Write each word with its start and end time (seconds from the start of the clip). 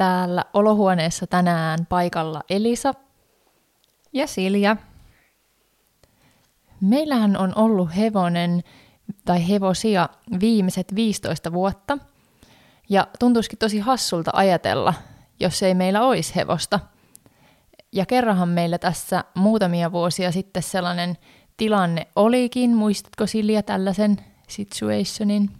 Täällä 0.00 0.44
olohuoneessa 0.54 1.26
tänään 1.26 1.86
paikalla 1.86 2.42
Elisa 2.50 2.94
Ja 4.12 4.26
Silja. 4.26 4.76
Meillähän 6.80 7.36
on 7.36 7.52
ollut 7.56 7.96
hevonen 7.96 8.62
tai 9.24 9.48
hevosia 9.48 10.08
viimeiset 10.40 10.94
15 10.94 11.52
vuotta. 11.52 11.98
Ja 12.88 13.06
tuntuisikin 13.18 13.58
tosi 13.58 13.78
hassulta 13.78 14.30
ajatella, 14.34 14.94
jos 15.40 15.62
ei 15.62 15.74
meillä 15.74 16.02
olisi 16.02 16.34
hevosta. 16.36 16.80
Ja 17.92 18.06
kerranhan 18.06 18.48
meillä 18.48 18.78
tässä 18.78 19.24
muutamia 19.34 19.92
vuosia 19.92 20.32
sitten 20.32 20.62
sellainen 20.62 21.18
tilanne 21.56 22.06
olikin. 22.16 22.76
Muistatko 22.76 23.26
Silja 23.26 23.62
tällaisen 23.62 24.16
situationin? 24.48 25.59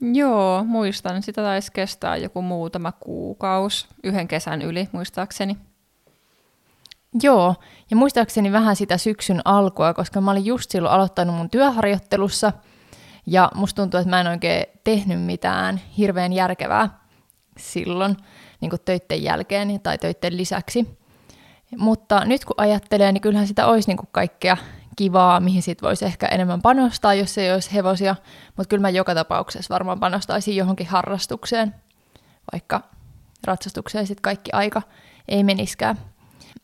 Joo, 0.00 0.64
muistan. 0.64 1.22
Sitä 1.22 1.42
taisi 1.42 1.72
kestää 1.72 2.16
joku 2.16 2.42
muutama 2.42 2.92
kuukaus, 2.92 3.88
yhden 4.04 4.28
kesän 4.28 4.62
yli 4.62 4.88
muistaakseni. 4.92 5.56
Joo, 7.22 7.54
ja 7.90 7.96
muistaakseni 7.96 8.52
vähän 8.52 8.76
sitä 8.76 8.98
syksyn 8.98 9.40
alkua, 9.44 9.94
koska 9.94 10.20
mä 10.20 10.30
olin 10.30 10.44
just 10.46 10.70
silloin 10.70 10.94
aloittanut 10.94 11.36
mun 11.36 11.50
työharjoittelussa, 11.50 12.52
ja 13.26 13.50
musta 13.54 13.82
tuntuu, 13.82 14.00
että 14.00 14.10
mä 14.10 14.20
en 14.20 14.26
oikein 14.26 14.66
tehnyt 14.84 15.22
mitään 15.22 15.80
hirveän 15.98 16.32
järkevää 16.32 16.98
silloin 17.58 18.16
niin 18.60 18.70
kuin 18.70 19.22
jälkeen 19.22 19.80
tai 19.80 19.98
töitten 19.98 20.36
lisäksi. 20.36 20.98
Mutta 21.76 22.24
nyt 22.24 22.44
kun 22.44 22.54
ajattelee, 22.56 23.12
niin 23.12 23.20
kyllähän 23.20 23.46
sitä 23.46 23.66
olisi 23.66 23.88
niin 23.88 23.96
kuin 23.96 24.08
kaikkea 24.12 24.56
kivaa, 24.96 25.40
mihin 25.40 25.62
sit 25.62 25.82
voisi 25.82 26.04
ehkä 26.04 26.26
enemmän 26.26 26.62
panostaa, 26.62 27.14
jos 27.14 27.38
ei 27.38 27.52
olisi 27.52 27.74
hevosia, 27.74 28.16
mutta 28.56 28.68
kyllä 28.68 28.80
mä 28.80 28.90
joka 28.90 29.14
tapauksessa 29.14 29.74
varmaan 29.74 30.00
panostaisin 30.00 30.56
johonkin 30.56 30.86
harrastukseen, 30.86 31.74
vaikka 32.52 32.80
ratsastukseen 33.46 34.06
sitten 34.06 34.22
kaikki 34.22 34.50
aika 34.52 34.82
ei 35.28 35.44
meniskään. 35.44 35.98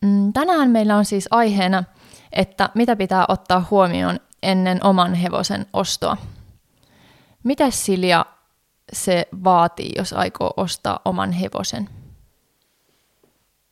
Mm, 0.03 0.33
Tänään 0.33 0.71
meillä 0.71 0.97
on 0.97 1.05
siis 1.05 1.29
aiheena, 1.31 1.85
että 2.33 2.71
mitä 2.75 2.97
pitää 2.97 3.25
ottaa 3.29 3.67
huomioon 3.71 4.21
ennen 4.43 4.85
oman 4.85 5.15
hevosen 5.15 5.67
ostoa. 5.73 6.17
Mitä 7.43 7.71
Silja 7.71 8.27
se 8.93 9.29
vaatii, 9.45 9.93
jos 9.97 10.13
aikoo 10.13 10.55
ostaa 10.57 11.01
oman 11.05 11.33
hevosen? 11.33 11.89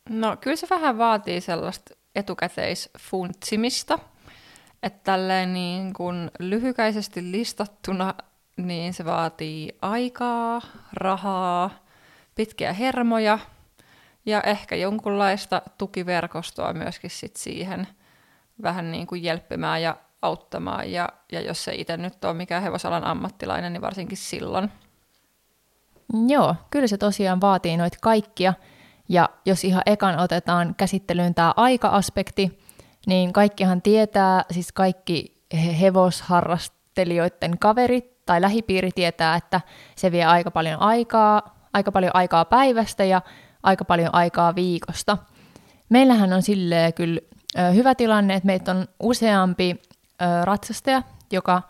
No 0.09 0.37
kyllä 0.37 0.55
se 0.55 0.67
vähän 0.69 0.97
vaatii 0.97 1.41
sellaista 1.41 1.93
etukäteisfuntsimista, 2.15 3.99
että 4.83 4.99
tälleen 5.03 5.53
niin 5.53 5.93
kuin 5.93 6.31
lyhykäisesti 6.39 7.31
listattuna, 7.31 8.13
niin 8.57 8.93
se 8.93 9.05
vaatii 9.05 9.77
aikaa, 9.81 10.61
rahaa, 10.93 11.69
pitkiä 12.35 12.73
hermoja 12.73 13.39
ja 14.25 14.41
ehkä 14.41 14.75
jonkunlaista 14.75 15.61
tukiverkostoa 15.77 16.73
myöskin 16.73 17.09
sit 17.09 17.35
siihen 17.35 17.87
vähän 18.63 18.91
niin 18.91 19.07
kuin 19.07 19.23
jelppimään 19.23 19.81
ja 19.81 19.97
auttamaan. 20.21 20.91
Ja, 20.91 21.09
ja 21.31 21.41
jos 21.41 21.63
se 21.63 21.75
itse 21.75 21.97
nyt 21.97 22.25
on 22.25 22.35
mikään 22.35 22.63
hevosalan 22.63 23.03
ammattilainen, 23.03 23.73
niin 23.73 23.81
varsinkin 23.81 24.17
silloin. 24.17 24.71
Joo, 26.27 26.55
kyllä 26.69 26.87
se 26.87 26.97
tosiaan 26.97 27.41
vaatii 27.41 27.77
noita 27.77 27.97
kaikkia. 28.01 28.53
Ja 29.09 29.29
jos 29.45 29.63
ihan 29.63 29.81
ekan 29.85 30.19
otetaan 30.19 30.75
käsittelyyn 30.75 31.35
tämä 31.35 31.53
aika-aspekti, 31.55 32.59
niin 33.07 33.33
kaikkihan 33.33 33.81
tietää, 33.81 34.45
siis 34.51 34.71
kaikki 34.71 35.43
he- 35.53 35.79
hevosharrastelijoiden 35.81 37.59
kaverit 37.59 38.25
tai 38.25 38.41
lähipiiri 38.41 38.91
tietää, 38.95 39.35
että 39.35 39.61
se 39.95 40.11
vie 40.11 40.25
aika 40.25 40.51
paljon 40.51 40.81
aikaa, 40.81 41.55
aika 41.73 41.91
paljon 41.91 42.15
aikaa 42.15 42.45
päivästä 42.45 43.03
ja 43.03 43.21
aika 43.63 43.85
paljon 43.85 44.15
aikaa 44.15 44.55
viikosta. 44.55 45.17
Meillähän 45.89 46.33
on 46.33 46.41
silleen 46.41 46.93
kyllä 46.93 47.19
hyvä 47.73 47.95
tilanne, 47.95 48.33
että 48.33 48.47
meitä 48.47 48.71
on 48.71 48.87
useampi 48.99 49.81
ratsastaja, 50.43 51.03
joka 51.31 51.61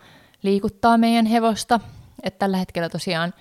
liikuttaa 0.43 0.97
meidän 0.97 1.25
hevosta. 1.25 1.79
Että 2.23 2.39
tällä 2.39 2.57
hetkellä 2.57 2.89
tosiaan 2.89 3.33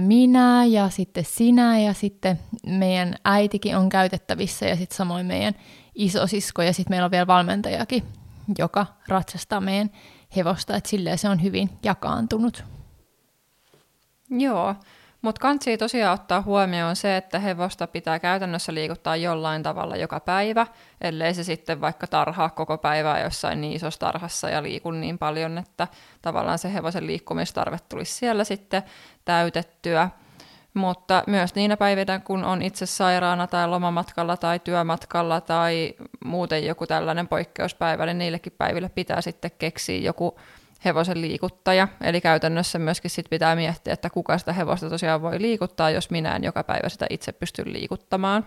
minä 0.00 0.64
ja 0.64 0.88
sitten 0.88 1.24
sinä 1.24 1.78
ja 1.78 1.94
sitten 1.94 2.40
meidän 2.66 3.14
äitikin 3.24 3.76
on 3.76 3.88
käytettävissä 3.88 4.66
ja 4.66 4.76
sitten 4.76 4.96
samoin 4.96 5.26
meidän 5.26 5.54
isosisko 5.94 6.62
ja 6.62 6.72
sitten 6.72 6.92
meillä 6.92 7.04
on 7.04 7.10
vielä 7.10 7.26
valmentajakin, 7.26 8.02
joka 8.58 8.86
ratsastaa 9.08 9.60
meidän 9.60 9.90
hevosta, 10.36 10.76
että 10.76 10.90
silleen 10.90 11.18
se 11.18 11.28
on 11.28 11.42
hyvin 11.42 11.70
jakaantunut. 11.82 12.64
Joo, 14.30 14.74
mutta 15.22 15.40
kansi 15.40 15.78
tosiaan 15.78 16.14
ottaa 16.14 16.42
huomioon 16.42 16.96
se, 16.96 17.16
että 17.16 17.38
hevosta 17.38 17.86
pitää 17.86 18.18
käytännössä 18.18 18.74
liikuttaa 18.74 19.16
jollain 19.16 19.62
tavalla 19.62 19.96
joka 19.96 20.20
päivä, 20.20 20.66
ellei 21.00 21.34
se 21.34 21.44
sitten 21.44 21.80
vaikka 21.80 22.06
tarhaa 22.06 22.50
koko 22.50 22.78
päivää 22.78 23.20
jossain 23.20 23.60
niin 23.60 23.72
isossa 23.72 24.00
tarhassa 24.00 24.50
ja 24.50 24.62
liikun 24.62 25.00
niin 25.00 25.18
paljon, 25.18 25.58
että 25.58 25.88
tavallaan 26.22 26.58
se 26.58 26.74
hevosen 26.74 27.06
liikkumistarve 27.06 27.78
tulisi 27.88 28.12
siellä 28.12 28.44
sitten 28.44 28.82
täytettyä. 29.24 30.10
Mutta 30.74 31.24
myös 31.26 31.54
niinä 31.54 31.76
päivinä, 31.76 32.18
kun 32.18 32.44
on 32.44 32.62
itse 32.62 32.86
sairaana 32.86 33.46
tai 33.46 33.68
lomamatkalla 33.68 34.36
tai 34.36 34.58
työmatkalla 34.58 35.40
tai 35.40 35.94
muuten 36.24 36.66
joku 36.66 36.86
tällainen 36.86 37.28
poikkeuspäivä, 37.28 38.06
niin 38.06 38.18
niillekin 38.18 38.52
päiville 38.58 38.88
pitää 38.88 39.20
sitten 39.20 39.50
keksiä 39.58 39.98
joku 39.98 40.38
hevosen 40.84 41.20
liikuttaja. 41.20 41.88
Eli 42.00 42.20
käytännössä 42.20 42.78
myöskin 42.78 43.10
sit 43.10 43.30
pitää 43.30 43.56
miettiä, 43.56 43.92
että 43.92 44.10
kuka 44.10 44.38
sitä 44.38 44.52
hevosta 44.52 44.90
tosiaan 44.90 45.22
voi 45.22 45.42
liikuttaa, 45.42 45.90
jos 45.90 46.10
minä 46.10 46.36
en 46.36 46.44
joka 46.44 46.64
päivä 46.64 46.88
sitä 46.88 47.06
itse 47.10 47.32
pysty 47.32 47.72
liikuttamaan. 47.72 48.46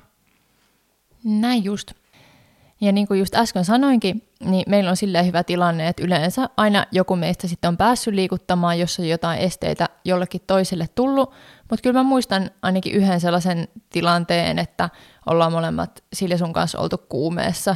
Näin 1.24 1.64
just. 1.64 1.94
Ja 2.82 2.92
niin 2.92 3.08
kuin 3.08 3.20
just 3.20 3.36
äsken 3.36 3.66
sanoinkin, 3.66 4.28
niin 4.40 4.64
meillä 4.68 4.90
on 4.90 4.98
silleen 4.98 5.26
hyvä 5.26 5.44
tilanne, 5.44 5.88
että 5.88 6.04
yleensä 6.04 6.50
aina 6.58 6.86
joku 6.92 7.16
meistä 7.16 7.48
sitten 7.48 7.68
on 7.68 7.78
päässyt 7.78 8.14
liikuttamaan, 8.14 8.80
jos 8.80 9.00
on 9.00 9.08
jotain 9.08 9.40
esteitä 9.40 9.90
jollekin 10.06 10.42
toiselle 10.48 10.88
tullut. 10.96 11.34
Mutta 11.70 11.84
kyllä 11.84 12.00
mä 12.00 12.04
muistan 12.04 12.50
ainakin 12.62 12.94
yhden 12.94 13.20
sellaisen 13.20 13.68
tilanteen, 13.90 14.60
että 14.60 14.90
ollaan 15.26 15.52
molemmat 15.52 16.04
Silja 16.14 16.38
sun 16.38 16.54
kanssa 16.54 16.80
oltu 16.80 16.98
kuumeessa, 16.98 17.76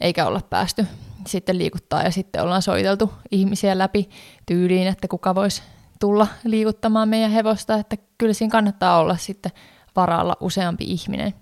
eikä 0.00 0.26
olla 0.26 0.40
päästy 0.50 0.86
sitten 1.26 1.58
liikuttaa 1.58 2.02
ja 2.02 2.10
sitten 2.10 2.42
ollaan 2.42 2.62
soiteltu 2.62 3.12
ihmisiä 3.30 3.78
läpi 3.78 4.08
tyyliin, 4.46 4.86
että 4.86 5.08
kuka 5.08 5.34
voisi 5.34 5.62
tulla 6.00 6.26
liikuttamaan 6.44 7.08
meidän 7.08 7.30
hevosta, 7.30 7.74
että 7.74 7.96
kyllä 8.18 8.32
siinä 8.32 8.52
kannattaa 8.52 8.98
olla 8.98 9.16
sitten 9.16 9.52
varalla 9.96 10.36
useampi 10.40 10.84
ihminen. 10.84 11.34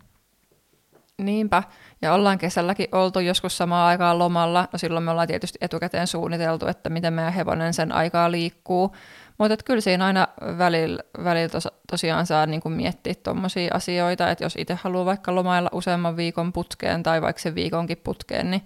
Niinpä. 1.18 1.62
Ja 2.02 2.14
ollaan 2.14 2.38
kesälläkin 2.38 2.86
oltu 2.92 3.20
joskus 3.20 3.56
samaan 3.56 3.88
aikaan 3.88 4.18
lomalla. 4.18 4.68
No 4.72 4.78
silloin 4.78 5.04
me 5.04 5.10
ollaan 5.10 5.28
tietysti 5.28 5.58
etukäteen 5.60 6.06
suunniteltu, 6.06 6.66
että 6.66 6.90
miten 6.90 7.12
meidän 7.12 7.32
hevonen 7.32 7.74
sen 7.74 7.92
aikaa 7.92 8.30
liikkuu. 8.30 8.96
Mutta 9.38 9.64
kyllä 9.64 9.80
siinä 9.80 10.06
aina 10.06 10.28
välillä, 10.58 11.02
välillä 11.24 11.48
tos, 11.48 11.68
tosiaan 11.90 12.26
saa 12.26 12.46
niinku 12.46 12.68
miettiä 12.68 13.14
tuommoisia 13.22 13.74
asioita, 13.74 14.30
että 14.30 14.44
jos 14.44 14.56
itse 14.58 14.78
haluaa 14.82 15.04
vaikka 15.04 15.34
lomailla 15.34 15.70
useamman 15.72 16.16
viikon 16.16 16.52
putkeen 16.52 17.02
tai 17.02 17.22
vaikka 17.22 17.42
sen 17.42 17.54
viikonkin 17.54 18.00
putkeen, 18.04 18.50
niin 18.50 18.62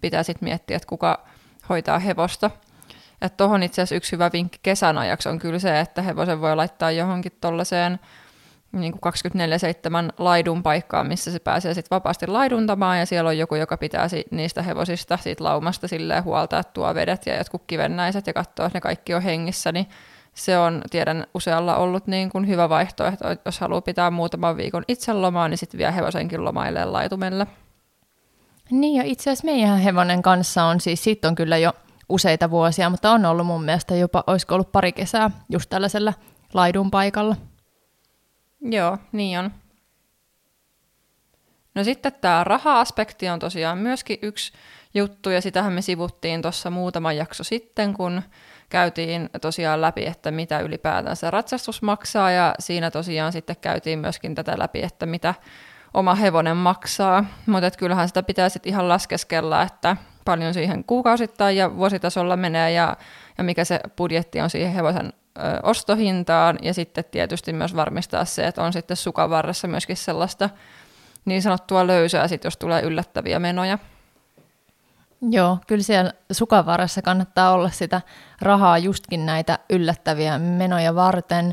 pitää 0.00 0.22
sitten 0.22 0.48
miettiä, 0.48 0.76
että 0.76 0.88
kuka 0.88 1.26
hoitaa 1.68 1.98
hevosta. 1.98 2.50
Että 3.22 3.36
tuohon 3.36 3.62
itse 3.62 3.82
asiassa 3.82 3.94
yksi 3.94 4.12
hyvä 4.12 4.30
vinkki 4.32 4.58
kesän 4.62 4.98
ajaksi 4.98 5.28
on 5.28 5.38
kyllä 5.38 5.58
se, 5.58 5.80
että 5.80 6.02
hevosen 6.02 6.40
voi 6.40 6.56
laittaa 6.56 6.90
johonkin 6.90 7.32
tuollaiseen 7.40 8.00
niin 8.72 8.92
kuin 8.92 9.12
24-7 10.08 10.12
laidun 10.18 10.62
paikkaan, 10.62 11.06
missä 11.06 11.30
se 11.30 11.38
pääsee 11.38 11.74
sitten 11.74 11.96
vapaasti 11.96 12.26
laiduntamaan, 12.26 12.98
ja 12.98 13.06
siellä 13.06 13.28
on 13.28 13.38
joku, 13.38 13.54
joka 13.54 13.76
pitää 13.76 14.08
si- 14.08 14.24
niistä 14.30 14.62
hevosista, 14.62 15.16
siitä 15.16 15.44
laumasta 15.44 15.88
silleen 15.88 16.24
huolta, 16.24 16.58
että 16.58 16.72
tuo 16.72 16.94
vedet 16.94 17.26
ja 17.26 17.36
jotkut 17.36 17.62
kivennäiset 17.66 18.26
ja 18.26 18.32
katsoo, 18.32 18.66
että 18.66 18.76
ne 18.76 18.80
kaikki 18.80 19.14
on 19.14 19.22
hengissä, 19.22 19.72
niin 19.72 19.86
se 20.34 20.58
on, 20.58 20.82
tiedän, 20.90 21.26
usealla 21.34 21.76
ollut 21.76 22.06
niin 22.06 22.30
kuin 22.30 22.48
hyvä 22.48 22.68
vaihtoehto, 22.68 23.30
että 23.30 23.48
jos 23.48 23.60
haluaa 23.60 23.80
pitää 23.80 24.10
muutaman 24.10 24.56
viikon 24.56 24.84
itse 24.88 25.12
lomaa, 25.12 25.48
niin 25.48 25.58
sitten 25.58 25.78
vie 25.78 25.94
hevosenkin 25.94 26.44
lomaille 26.44 26.84
laitumelle. 26.84 27.46
Niin 28.70 28.96
ja 28.96 29.02
itse 29.04 29.30
asiassa 29.30 29.46
meidän 29.46 29.78
hevonen 29.78 30.22
kanssa 30.22 30.64
on 30.64 30.80
siis, 30.80 31.04
siitä 31.04 31.28
on 31.28 31.34
kyllä 31.34 31.58
jo 31.58 31.72
useita 32.08 32.50
vuosia, 32.50 32.90
mutta 32.90 33.10
on 33.10 33.26
ollut 33.26 33.46
mun 33.46 33.64
mielestä 33.64 33.94
jopa, 33.94 34.24
olisiko 34.26 34.54
ollut 34.54 34.72
pari 34.72 34.92
kesää 34.92 35.30
just 35.48 35.70
tällaisella 35.70 36.14
laidun 36.54 36.90
paikalla. 36.90 37.36
Joo, 38.60 38.98
niin 39.12 39.38
on. 39.38 39.50
No 41.74 41.84
sitten 41.84 42.12
tämä 42.20 42.44
raha-aspekti 42.44 43.28
on 43.28 43.38
tosiaan 43.38 43.78
myöskin 43.78 44.18
yksi 44.22 44.52
juttu, 44.94 45.30
ja 45.30 45.40
sitähän 45.40 45.72
me 45.72 45.82
sivuttiin 45.82 46.42
tuossa 46.42 46.70
muutama 46.70 47.12
jakso 47.12 47.44
sitten, 47.44 47.94
kun 47.94 48.22
käytiin 48.68 49.30
tosiaan 49.40 49.80
läpi, 49.80 50.06
että 50.06 50.30
mitä 50.30 50.60
ylipäätään 50.60 51.16
se 51.16 51.30
ratsastus 51.30 51.82
maksaa, 51.82 52.30
ja 52.30 52.54
siinä 52.58 52.90
tosiaan 52.90 53.32
sitten 53.32 53.56
käytiin 53.60 53.98
myöskin 53.98 54.34
tätä 54.34 54.54
läpi, 54.58 54.82
että 54.82 55.06
mitä 55.06 55.34
oma 55.94 56.14
hevonen 56.14 56.56
maksaa, 56.56 57.24
mutta 57.46 57.70
kyllähän 57.70 58.08
sitä 58.08 58.22
pitää 58.22 58.48
sitten 58.48 58.72
ihan 58.72 58.88
laskeskella, 58.88 59.62
että 59.62 59.96
paljon 60.24 60.54
siihen 60.54 60.84
kuukausittain 60.84 61.56
ja 61.56 61.76
vuositasolla 61.76 62.36
menee, 62.36 62.72
ja, 62.72 62.96
ja 63.38 63.44
mikä 63.44 63.64
se 63.64 63.80
budjetti 63.96 64.40
on 64.40 64.50
siihen 64.50 64.72
hevosen 64.72 65.12
ö, 65.38 65.40
ostohintaan, 65.62 66.58
ja 66.62 66.74
sitten 66.74 67.04
tietysti 67.10 67.52
myös 67.52 67.76
varmistaa 67.76 68.24
se, 68.24 68.46
että 68.46 68.62
on 68.62 68.72
sitten 68.72 68.96
sukavarressa 68.96 69.68
myöskin 69.68 69.96
sellaista 69.96 70.50
niin 71.24 71.42
sanottua 71.42 71.86
löysää, 71.86 72.28
sit 72.28 72.44
jos 72.44 72.56
tulee 72.56 72.82
yllättäviä 72.82 73.38
menoja. 73.38 73.78
Joo, 75.30 75.58
kyllä 75.66 75.82
siellä 75.82 76.12
sukavarassa 76.32 77.02
kannattaa 77.02 77.52
olla 77.52 77.70
sitä 77.70 78.00
rahaa 78.40 78.78
justkin 78.78 79.26
näitä 79.26 79.58
yllättäviä 79.70 80.38
menoja 80.38 80.94
varten, 80.94 81.52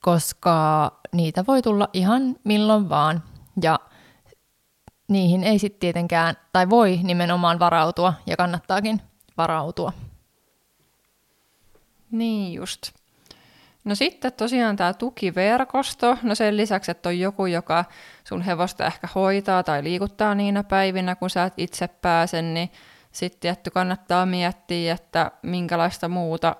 koska 0.00 0.92
niitä 1.12 1.44
voi 1.46 1.62
tulla 1.62 1.88
ihan 1.92 2.36
milloin 2.44 2.88
vaan. 2.88 3.22
Ja 3.62 3.78
niihin 5.08 5.44
ei 5.44 5.58
sitten 5.58 5.80
tietenkään, 5.80 6.36
tai 6.52 6.70
voi 6.70 7.00
nimenomaan 7.02 7.58
varautua, 7.58 8.14
ja 8.26 8.36
kannattaakin 8.36 9.02
varautua. 9.36 9.92
Niin 12.10 12.52
just. 12.54 12.92
No 13.84 13.94
sitten 13.94 14.32
tosiaan 14.32 14.76
tämä 14.76 14.94
tukiverkosto, 14.94 16.18
no 16.22 16.34
sen 16.34 16.56
lisäksi, 16.56 16.90
että 16.90 17.08
on 17.08 17.18
joku, 17.18 17.46
joka 17.46 17.84
sun 18.24 18.42
hevosta 18.42 18.86
ehkä 18.86 19.08
hoitaa 19.14 19.62
tai 19.62 19.84
liikuttaa 19.84 20.34
niinä 20.34 20.64
päivinä, 20.64 21.14
kun 21.14 21.30
sä 21.30 21.44
et 21.44 21.54
itse 21.56 21.88
pääse, 21.88 22.42
niin 22.42 22.70
sitten 23.12 23.40
tietty 23.40 23.70
kannattaa 23.70 24.26
miettiä, 24.26 24.94
että 24.94 25.30
minkälaista 25.42 26.08
muuta, 26.08 26.56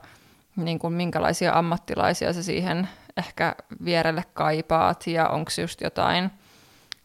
niin 0.57 0.79
kuin 0.79 0.93
minkälaisia 0.95 1.53
ammattilaisia 1.53 2.33
sä 2.33 2.43
siihen 2.43 2.89
ehkä 3.17 3.55
vierelle 3.85 4.25
kaipaat 4.35 5.07
ja 5.07 5.29
onko 5.29 5.51
just 5.61 5.81
jotain 5.81 6.31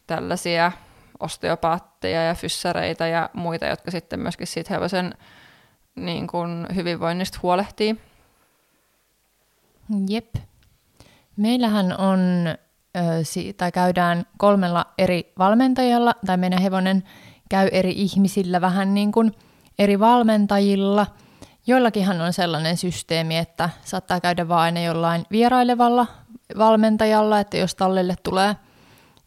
tällaisia 0.06 0.72
osteopaatteja 1.20 2.22
ja 2.22 2.34
fyssäreitä 2.34 3.06
ja 3.06 3.30
muita, 3.32 3.66
jotka 3.66 3.90
sitten 3.90 4.20
myöskin 4.20 4.46
siitä 4.46 4.74
hevosen 4.74 5.14
niin 5.94 6.26
kuin 6.26 6.66
hyvinvoinnista 6.74 7.38
huolehtii. 7.42 8.00
Jep. 10.08 10.34
Meillähän 11.36 12.00
on, 12.00 12.20
tai 13.56 13.72
käydään 13.72 14.26
kolmella 14.38 14.86
eri 14.98 15.32
valmentajalla, 15.38 16.14
tai 16.26 16.36
meidän 16.36 16.62
hevonen 16.62 17.02
käy 17.48 17.68
eri 17.72 17.92
ihmisillä 17.96 18.60
vähän 18.60 18.94
niin 18.94 19.12
kuin 19.12 19.34
eri 19.78 20.00
valmentajilla. 20.00 21.06
Joillakinhan 21.66 22.20
on 22.20 22.32
sellainen 22.32 22.76
systeemi, 22.76 23.38
että 23.38 23.70
saattaa 23.84 24.20
käydä 24.20 24.48
vain 24.48 24.62
aina 24.62 24.80
jollain 24.80 25.24
vierailevalla 25.30 26.06
valmentajalla, 26.58 27.40
että 27.40 27.56
jos 27.56 27.74
tallelle 27.74 28.14
tulee 28.22 28.56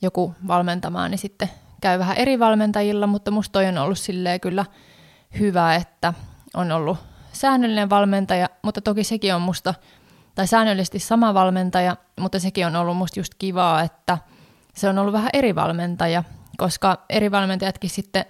joku 0.05 0.35
valmentamaan, 0.47 1.11
niin 1.11 1.19
sitten 1.19 1.49
käy 1.81 1.99
vähän 1.99 2.17
eri 2.17 2.39
valmentajilla, 2.39 3.07
mutta 3.07 3.31
musta 3.31 3.51
toi 3.53 3.65
on 3.65 3.77
ollut 3.77 3.99
silleen 3.99 4.39
kyllä 4.39 4.65
hyvä, 5.39 5.75
että 5.75 6.13
on 6.53 6.71
ollut 6.71 6.97
säännöllinen 7.33 7.89
valmentaja, 7.89 8.49
mutta 8.61 8.81
toki 8.81 9.03
sekin 9.03 9.35
on 9.35 9.41
musta 9.41 9.73
tai 10.35 10.47
säännöllisesti 10.47 10.99
sama 10.99 11.33
valmentaja, 11.33 11.97
mutta 12.19 12.39
sekin 12.39 12.67
on 12.67 12.75
ollut 12.75 12.97
musta 12.97 13.19
just 13.19 13.33
kivaa, 13.39 13.81
että 13.81 14.17
se 14.73 14.89
on 14.89 14.97
ollut 14.97 15.13
vähän 15.13 15.29
eri 15.33 15.55
valmentaja, 15.55 16.23
koska 16.57 16.97
eri 17.09 17.31
valmentajatkin 17.31 17.89
sitten 17.89 18.25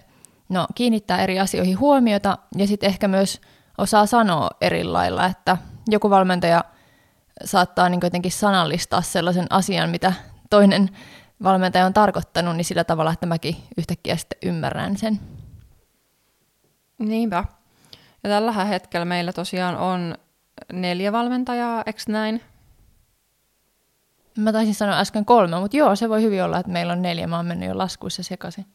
no, 0.48 0.66
kiinnittää 0.74 1.22
eri 1.22 1.40
asioihin 1.40 1.78
huomiota 1.78 2.38
ja 2.56 2.66
sitten 2.66 2.88
ehkä 2.88 3.08
myös 3.08 3.40
osaa 3.78 4.06
sanoa 4.06 4.50
eri 4.60 4.84
lailla, 4.84 5.26
että 5.26 5.56
joku 5.88 6.10
valmentaja 6.10 6.64
saattaa 7.44 7.88
niin 7.88 8.00
jotenkin 8.02 8.32
sanallistaa 8.32 9.02
sellaisen 9.02 9.46
asian, 9.50 9.90
mitä 9.90 10.12
toinen 10.50 10.90
valmentaja 11.42 11.86
on 11.86 11.94
tarkoittanut, 11.94 12.56
niin 12.56 12.64
sillä 12.64 12.84
tavalla, 12.84 13.12
että 13.12 13.26
mäkin 13.26 13.56
yhtäkkiä 13.78 14.16
sitten 14.16 14.38
ymmärrän 14.42 14.96
sen. 14.96 15.20
Niinpä. 16.98 17.44
Ja 18.22 18.30
tällä 18.30 18.52
hetkellä 18.52 19.04
meillä 19.04 19.32
tosiaan 19.32 19.76
on 19.76 20.14
neljä 20.72 21.12
valmentajaa, 21.12 21.82
eikö 21.86 22.00
näin? 22.08 22.42
Mä 24.38 24.52
taisin 24.52 24.74
sanoa 24.74 24.98
äsken 24.98 25.24
kolme, 25.24 25.60
mutta 25.60 25.76
joo, 25.76 25.96
se 25.96 26.08
voi 26.08 26.22
hyvin 26.22 26.44
olla, 26.44 26.58
että 26.58 26.72
meillä 26.72 26.92
on 26.92 27.02
neljä. 27.02 27.26
Mä 27.26 27.36
oon 27.36 27.46
mennyt 27.46 27.68
jo 27.68 27.78
laskuissa 27.78 28.22
sekaisin. 28.22 28.66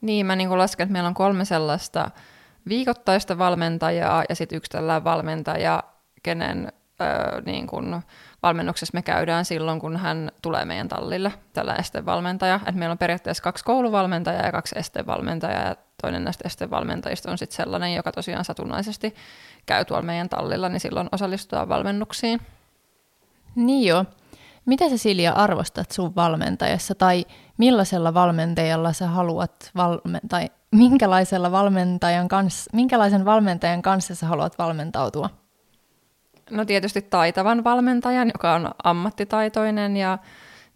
Niin, 0.00 0.26
mä 0.26 0.36
niin 0.36 0.58
lasken, 0.58 0.84
että 0.84 0.92
meillä 0.92 1.08
on 1.08 1.14
kolme 1.14 1.44
sellaista 1.44 2.10
viikoittaista 2.68 3.38
valmentajaa 3.38 4.24
ja 4.28 4.34
sitten 4.34 4.56
yksi 4.56 4.70
tällainen 4.70 5.04
valmentaja, 5.04 5.82
kenen 6.22 6.72
niin 7.46 7.66
kun 7.66 8.02
valmennuksessa 8.42 8.94
me 8.94 9.02
käydään 9.02 9.44
silloin, 9.44 9.80
kun 9.80 9.96
hän 9.96 10.30
tulee 10.42 10.64
meidän 10.64 10.88
tallille, 10.88 11.32
tällä 11.52 11.74
estevalmentaja. 11.74 12.60
Et 12.66 12.74
meillä 12.74 12.92
on 12.92 12.98
periaatteessa 12.98 13.42
kaksi 13.42 13.64
kouluvalmentajaa 13.64 14.46
ja 14.46 14.52
kaksi 14.52 14.78
estevalmentajaa, 14.78 15.68
ja 15.68 15.76
toinen 16.02 16.24
näistä 16.24 16.42
estevalmentajista 16.46 17.30
on 17.30 17.38
sitten 17.38 17.56
sellainen, 17.56 17.94
joka 17.94 18.12
tosiaan 18.12 18.44
satunnaisesti 18.44 19.14
käy 19.66 19.84
tuolla 19.84 20.06
meidän 20.06 20.28
tallilla, 20.28 20.68
niin 20.68 20.80
silloin 20.80 21.08
osallistutaan 21.12 21.68
valmennuksiin. 21.68 22.40
Niin 23.54 23.88
joo. 23.88 24.04
Mitä 24.66 24.88
sä 24.88 24.96
Silja 24.96 25.32
arvostat 25.32 25.90
sun 25.90 26.16
valmentajassa 26.16 26.94
tai 26.94 27.24
millaisella 27.58 28.14
valmentajalla 28.14 28.92
sä 28.92 29.06
haluat 29.06 29.70
valme- 29.76 30.20
tai 30.28 30.50
minkälaisella 30.70 31.52
valmentajan 31.52 32.28
kanssa, 32.28 32.70
minkälaisen 32.72 33.24
valmentajan 33.24 33.82
kanssa 33.82 34.14
sä 34.14 34.26
haluat 34.26 34.58
valmentautua? 34.58 35.30
No 36.50 36.64
tietysti 36.64 37.02
taitavan 37.02 37.64
valmentajan, 37.64 38.30
joka 38.34 38.54
on 38.54 38.70
ammattitaitoinen 38.84 39.96
ja 39.96 40.18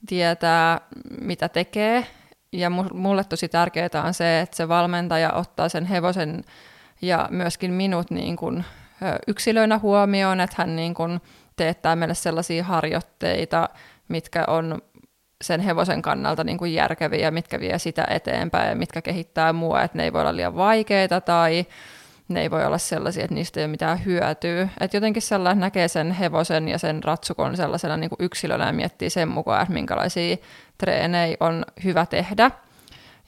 tietää, 0.07 0.81
mitä 1.21 1.49
tekee. 1.49 2.07
Ja 2.53 2.71
mulle 2.93 3.25
tosi 3.25 3.49
tärkeää 3.49 4.03
on 4.05 4.15
se, 4.15 4.41
että 4.41 4.57
se 4.57 4.69
valmentaja 4.69 5.33
ottaa 5.33 5.69
sen 5.69 5.85
hevosen 5.85 6.45
ja 7.03 7.29
myöskin 7.31 7.73
minut 7.73 8.11
niin 8.11 8.37
kuin 8.37 8.65
yksilöinä 9.27 9.79
huomioon, 9.79 10.41
että 10.41 10.57
hän 10.59 10.77
niin 10.77 10.95
kuin 10.95 11.21
teettää 11.57 11.97
meille 11.97 12.15
sellaisia 12.15 12.65
harjoitteita, 12.65 13.69
mitkä 14.09 14.45
on 14.47 14.83
sen 15.45 15.61
hevosen 15.61 16.03
kannalta 16.03 16.45
niin 16.45 16.59
kuin 16.59 16.75
järkeviä, 16.75 17.31
mitkä 17.31 17.61
vie 17.61 17.79
sitä 17.79 18.07
eteenpäin 18.11 18.69
ja 18.69 18.77
mitkä 18.77 19.03
kehittää 19.03 19.53
mua, 19.53 19.83
että 19.83 19.99
ne 19.99 20.05
ei 20.05 20.13
voi 20.13 20.21
olla 20.21 20.37
liian 20.37 20.57
vaikeita 20.57 21.21
tai 21.21 21.67
ne 22.29 22.41
ei 22.41 22.51
voi 22.51 22.65
olla 22.65 22.79
sellaisia, 22.79 23.25
että 23.25 23.35
niistä 23.35 23.61
ei 23.61 23.65
ole 23.65 23.71
mitään 23.71 24.05
hyötyä. 24.05 24.69
Että 24.81 24.97
jotenkin 24.97 25.23
sellainen 25.23 25.61
näkee 25.61 25.89
sen 25.89 26.13
hevosen 26.13 26.69
ja 26.69 26.79
sen 26.79 27.05
ratsukon 27.05 27.57
sellaisena 27.57 27.97
niin 27.97 28.11
kuin 28.11 28.23
yksilönä 28.23 28.67
ja 28.67 28.73
miettii 28.73 29.11
sen 29.11 29.29
mukaan, 29.29 29.63
että 29.63 29.75
minkälaisia 29.75 30.37
treenejä 30.79 31.37
on 31.41 31.65
hyvä 31.85 32.07
tehdä. 32.07 32.51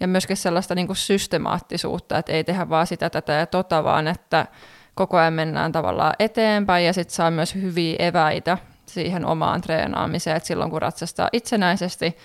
Ja 0.00 0.08
myöskin 0.08 0.36
sellaista 0.36 0.74
niin 0.74 0.86
kuin 0.86 0.96
systemaattisuutta, 0.96 2.18
että 2.18 2.32
ei 2.32 2.44
tehdä 2.44 2.68
vaan 2.68 2.86
sitä, 2.86 3.10
tätä 3.10 3.32
ja 3.32 3.46
tota, 3.46 3.84
vaan 3.84 4.08
että 4.08 4.46
koko 4.94 5.16
ajan 5.16 5.32
mennään 5.32 5.72
tavallaan 5.72 6.14
eteenpäin 6.18 6.86
ja 6.86 6.92
sitten 6.92 7.14
saa 7.14 7.30
myös 7.30 7.54
hyviä 7.54 7.96
eväitä 7.98 8.58
siihen 8.86 9.24
omaan 9.24 9.60
treenaamiseen, 9.60 10.36
että 10.36 10.46
silloin 10.46 10.70
kun 10.70 10.82
ratsastaa 10.82 11.28
itsenäisesti, 11.32 12.16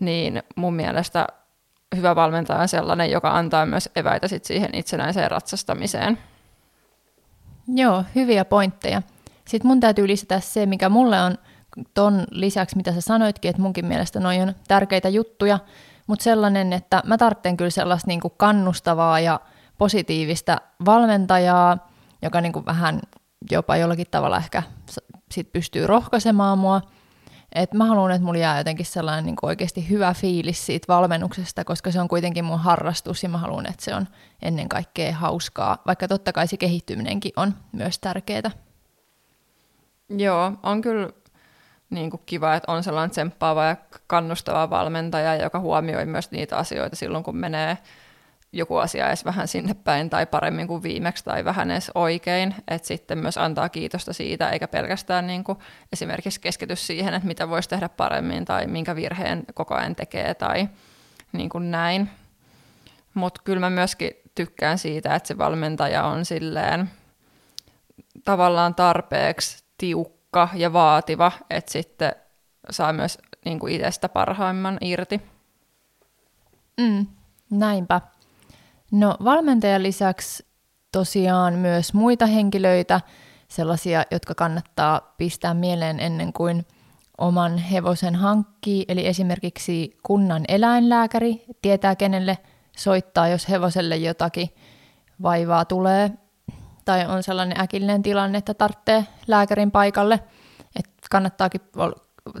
niin 0.00 0.42
mun 0.56 0.74
mielestä 0.74 1.26
hyvä 1.96 2.16
valmentaja 2.16 2.60
on 2.60 2.68
sellainen, 2.68 3.10
joka 3.10 3.30
antaa 3.30 3.66
myös 3.66 3.88
eväitä 3.96 4.28
sit 4.28 4.44
siihen 4.44 4.74
itsenäiseen 4.74 5.30
ratsastamiseen. 5.30 6.18
Joo, 7.68 8.04
hyviä 8.14 8.44
pointteja. 8.44 9.02
Sitten 9.44 9.68
mun 9.68 9.80
täytyy 9.80 10.08
lisätä 10.08 10.40
se, 10.40 10.66
mikä 10.66 10.88
mulle 10.88 11.22
on 11.22 11.38
ton 11.94 12.24
lisäksi, 12.30 12.76
mitä 12.76 12.92
sä 12.92 13.00
sanoitkin, 13.00 13.48
että 13.48 13.62
munkin 13.62 13.86
mielestä 13.86 14.20
noin 14.20 14.42
on 14.42 14.54
tärkeitä 14.68 15.08
juttuja, 15.08 15.58
mutta 16.06 16.22
sellainen, 16.22 16.72
että 16.72 17.02
mä 17.04 17.18
tarvitsen 17.18 17.56
kyllä 17.56 17.70
sellaista 17.70 18.08
niin 18.08 18.20
kannustavaa 18.36 19.20
ja 19.20 19.40
positiivista 19.78 20.56
valmentajaa, 20.84 21.88
joka 22.22 22.40
niin 22.40 22.52
kuin 22.52 22.66
vähän 22.66 23.00
jopa 23.50 23.76
jollakin 23.76 24.06
tavalla 24.10 24.36
ehkä 24.36 24.62
sit 25.30 25.52
pystyy 25.52 25.86
rohkaisemaan 25.86 26.58
mua. 26.58 26.80
Et 27.56 27.74
mä 27.74 27.84
haluan, 27.84 28.10
että 28.10 28.24
mulla 28.24 28.38
jää 28.38 28.58
jotenkin 28.58 28.86
sellainen 28.86 29.26
niin 29.26 29.36
kuin 29.36 29.48
oikeasti 29.48 29.90
hyvä 29.90 30.14
fiilis 30.14 30.66
siitä 30.66 30.92
valmennuksesta, 30.92 31.64
koska 31.64 31.90
se 31.90 32.00
on 32.00 32.08
kuitenkin 32.08 32.44
mun 32.44 32.58
harrastus 32.58 33.22
ja 33.22 33.28
mä 33.28 33.38
haluan, 33.38 33.70
että 33.70 33.84
se 33.84 33.94
on 33.94 34.08
ennen 34.42 34.68
kaikkea 34.68 35.14
hauskaa, 35.14 35.82
vaikka 35.86 36.08
totta 36.08 36.32
kai 36.32 36.48
se 36.48 36.56
kehittyminenkin 36.56 37.32
on 37.36 37.54
myös 37.72 37.98
tärkeää. 37.98 38.50
Joo, 40.08 40.52
on 40.62 40.80
kyllä 40.80 41.10
niin 41.90 42.10
kuin 42.10 42.22
kiva, 42.26 42.54
että 42.54 42.72
on 42.72 42.82
sellainen 42.82 43.10
tsemppaava 43.10 43.64
ja 43.64 43.76
kannustava 44.06 44.70
valmentaja, 44.70 45.34
joka 45.34 45.60
huomioi 45.60 46.06
myös 46.06 46.30
niitä 46.30 46.56
asioita 46.56 46.96
silloin, 46.96 47.24
kun 47.24 47.36
menee 47.36 47.78
joku 48.58 48.76
asia 48.76 49.08
edes 49.08 49.24
vähän 49.24 49.48
sinne 49.48 49.74
päin 49.74 50.10
tai 50.10 50.26
paremmin 50.26 50.66
kuin 50.66 50.82
viimeksi 50.82 51.24
tai 51.24 51.44
vähän 51.44 51.70
edes 51.70 51.90
oikein, 51.94 52.54
että 52.68 52.88
sitten 52.88 53.18
myös 53.18 53.38
antaa 53.38 53.68
kiitosta 53.68 54.12
siitä, 54.12 54.50
eikä 54.50 54.68
pelkästään 54.68 55.26
niin 55.26 55.44
kuin 55.44 55.58
esimerkiksi 55.92 56.40
keskity 56.40 56.76
siihen, 56.76 57.14
että 57.14 57.26
mitä 57.26 57.48
voisi 57.48 57.68
tehdä 57.68 57.88
paremmin 57.88 58.44
tai 58.44 58.66
minkä 58.66 58.96
virheen 58.96 59.44
koko 59.54 59.74
ajan 59.74 59.96
tekee 59.96 60.34
tai 60.34 60.68
niin 61.32 61.48
kuin 61.48 61.70
näin. 61.70 62.10
Mutta 63.14 63.40
kyllä 63.44 63.60
mä 63.60 63.70
myöskin 63.70 64.10
tykkään 64.34 64.78
siitä, 64.78 65.14
että 65.14 65.26
se 65.26 65.38
valmentaja 65.38 66.04
on 66.04 66.24
silleen 66.24 66.90
tavallaan 68.24 68.74
tarpeeksi 68.74 69.64
tiukka 69.78 70.48
ja 70.54 70.72
vaativa, 70.72 71.32
että 71.50 71.72
sitten 71.72 72.12
saa 72.70 72.92
myös 72.92 73.18
niin 73.44 73.58
kuin 73.58 73.74
itsestä 73.74 74.08
parhaimman 74.08 74.78
irti. 74.80 75.20
Mm, 76.80 77.06
näinpä. 77.50 78.00
No 78.92 79.16
valmentajan 79.24 79.82
lisäksi 79.82 80.46
tosiaan 80.92 81.54
myös 81.54 81.94
muita 81.94 82.26
henkilöitä, 82.26 83.00
sellaisia, 83.48 84.04
jotka 84.10 84.34
kannattaa 84.34 85.14
pistää 85.18 85.54
mieleen 85.54 86.00
ennen 86.00 86.32
kuin 86.32 86.66
oman 87.18 87.58
hevosen 87.58 88.14
hankkii, 88.14 88.84
eli 88.88 89.06
esimerkiksi 89.06 89.98
kunnan 90.02 90.44
eläinlääkäri 90.48 91.44
tietää 91.62 91.96
kenelle 91.96 92.38
soittaa, 92.76 93.28
jos 93.28 93.48
hevoselle 93.48 93.96
jotakin 93.96 94.48
vaivaa 95.22 95.64
tulee, 95.64 96.10
tai 96.84 97.06
on 97.06 97.22
sellainen 97.22 97.60
äkillinen 97.60 98.02
tilanne, 98.02 98.38
että 98.38 98.54
tarvitsee 98.54 99.04
lääkärin 99.26 99.70
paikalle, 99.70 100.20
että 100.76 100.92
kannattaakin 101.10 101.60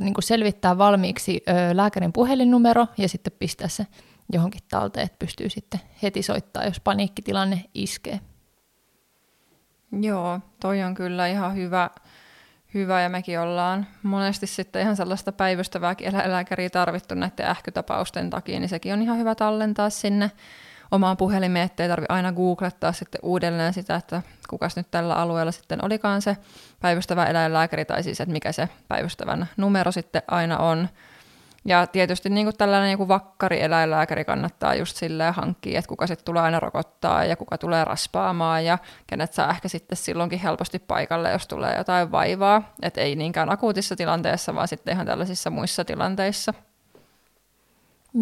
niin 0.00 0.14
kuin 0.14 0.24
selvittää 0.24 0.78
valmiiksi 0.78 1.42
lääkärin 1.72 2.12
puhelinnumero 2.12 2.86
ja 2.98 3.08
sitten 3.08 3.32
pistää 3.38 3.68
se 3.68 3.86
johonkin 4.32 4.60
talteen, 4.70 5.06
että 5.06 5.18
pystyy 5.18 5.50
sitten 5.50 5.80
heti 6.02 6.22
soittaa, 6.22 6.64
jos 6.64 6.80
paniikkitilanne 6.80 7.64
iskee. 7.74 8.20
Joo, 10.00 10.40
toi 10.60 10.82
on 10.82 10.94
kyllä 10.94 11.26
ihan 11.26 11.54
hyvä, 11.54 11.90
hyvä 12.74 13.02
ja 13.02 13.08
mekin 13.08 13.40
ollaan 13.40 13.86
monesti 14.02 14.46
sitten 14.46 14.82
ihan 14.82 14.96
sellaista 14.96 15.32
päivystävääkin 15.32 16.14
eläinlääkäriä 16.14 16.70
tarvittu 16.70 17.14
näiden 17.14 17.46
ähkytapausten 17.46 18.30
takia, 18.30 18.60
niin 18.60 18.68
sekin 18.68 18.92
on 18.92 19.02
ihan 19.02 19.18
hyvä 19.18 19.34
tallentaa 19.34 19.90
sinne 19.90 20.30
omaan 20.90 21.16
puhelimeen, 21.16 21.64
ettei 21.66 21.88
tarvitse 21.88 22.12
aina 22.12 22.32
googlettaa 22.32 22.92
sitten 22.92 23.20
uudelleen 23.22 23.72
sitä, 23.72 23.94
että 23.94 24.22
kukas 24.50 24.76
nyt 24.76 24.90
tällä 24.90 25.14
alueella 25.14 25.52
sitten 25.52 25.84
olikaan 25.84 26.22
se 26.22 26.36
päivystävä 26.80 27.26
eläinlääkäri, 27.26 27.84
tai 27.84 28.02
siis 28.02 28.20
että 28.20 28.32
mikä 28.32 28.52
se 28.52 28.68
päivystävän 28.88 29.48
numero 29.56 29.92
sitten 29.92 30.22
aina 30.28 30.58
on. 30.58 30.88
Ja 31.66 31.86
tietysti 31.86 32.28
niin 32.28 32.46
kuin 32.46 32.56
tällainen 32.56 32.90
joku 32.90 33.08
vakkari 33.08 33.62
eläinlääkäri 33.62 34.24
kannattaa 34.24 34.74
just 34.74 34.96
silleen 34.96 35.34
hankkia, 35.34 35.78
että 35.78 35.88
kuka 35.88 36.06
sitten 36.06 36.24
tulee 36.24 36.42
aina 36.42 36.60
rokottaa 36.60 37.24
ja 37.24 37.36
kuka 37.36 37.58
tulee 37.58 37.84
raspaamaan 37.84 38.64
ja 38.64 38.78
kenet 39.06 39.32
saa 39.32 39.50
ehkä 39.50 39.68
sitten 39.68 39.96
silloinkin 39.96 40.38
helposti 40.38 40.78
paikalle, 40.78 41.30
jos 41.30 41.46
tulee 41.46 41.76
jotain 41.76 42.12
vaivaa. 42.12 42.74
Että 42.82 43.00
ei 43.00 43.16
niinkään 43.16 43.52
akuutissa 43.52 43.96
tilanteessa, 43.96 44.54
vaan 44.54 44.68
sitten 44.68 44.94
ihan 44.94 45.06
tällaisissa 45.06 45.50
muissa 45.50 45.84
tilanteissa. 45.84 46.54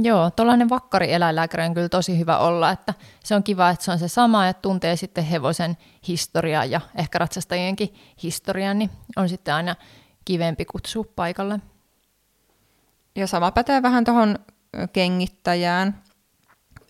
Joo, 0.02 0.30
tuollainen 0.30 0.70
vakkari 0.70 1.12
eläinlääkäri 1.12 1.64
on 1.64 1.74
kyllä 1.74 1.88
tosi 1.88 2.18
hyvä 2.18 2.38
olla, 2.38 2.70
että 2.70 2.94
se 3.24 3.34
on 3.34 3.42
kiva, 3.42 3.70
että 3.70 3.84
se 3.84 3.90
on 3.90 3.98
se 3.98 4.08
sama, 4.08 4.48
että 4.48 4.62
tuntee 4.62 4.96
sitten 4.96 5.24
hevosen 5.24 5.76
historiaa 6.08 6.64
ja 6.64 6.80
ehkä 6.94 7.18
ratsastajienkin 7.18 7.94
historiaa, 8.22 8.74
niin 8.74 8.90
on 9.16 9.28
sitten 9.28 9.54
aina 9.54 9.76
kivempi 10.24 10.64
kutsua 10.64 11.04
paikalle. 11.16 11.60
Ja 13.16 13.26
sama 13.26 13.50
pätee 13.50 13.82
vähän 13.82 14.04
tuohon 14.04 14.38
kengittäjään. 14.92 16.02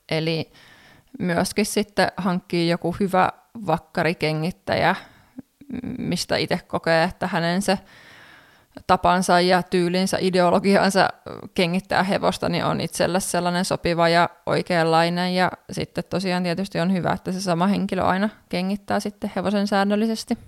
Eli 0.08 0.52
myöskin 1.18 1.66
sitten 1.66 2.12
hankkii 2.16 2.68
joku 2.68 2.96
hyvä 3.00 3.32
vakkarikengittäjä, 3.66 4.94
mistä 5.98 6.36
itse 6.36 6.58
kokee, 6.66 7.04
että 7.04 7.26
hänen 7.26 7.62
se 7.62 7.78
tapansa 8.86 9.40
ja 9.40 9.62
tyylinsä, 9.62 10.18
ideologiansa 10.20 11.08
kengittää 11.54 12.02
hevosta, 12.02 12.48
niin 12.48 12.64
on 12.64 12.80
itselle 12.80 13.20
sellainen 13.20 13.64
sopiva 13.64 14.08
ja 14.08 14.28
oikeanlainen. 14.46 15.34
Ja 15.34 15.52
sitten 15.72 16.04
tosiaan 16.10 16.42
tietysti 16.42 16.80
on 16.80 16.92
hyvä, 16.92 17.12
että 17.12 17.32
se 17.32 17.40
sama 17.40 17.66
henkilö 17.66 18.02
aina 18.02 18.28
kengittää 18.48 19.00
sitten 19.00 19.32
hevosen 19.36 19.66
säännöllisesti. 19.66 20.38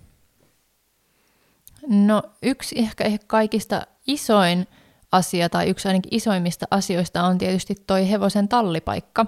No 1.88 2.22
yksi 2.42 2.78
ehkä, 2.78 3.04
ehkä 3.04 3.26
kaikista 3.26 3.86
isoin 4.06 4.66
asia 5.12 5.48
tai 5.48 5.68
yksi 5.68 5.88
ainakin 5.88 6.14
isoimmista 6.14 6.66
asioista 6.70 7.22
on 7.22 7.38
tietysti 7.38 7.74
toi 7.86 8.10
hevosen 8.10 8.48
tallipaikka. 8.48 9.26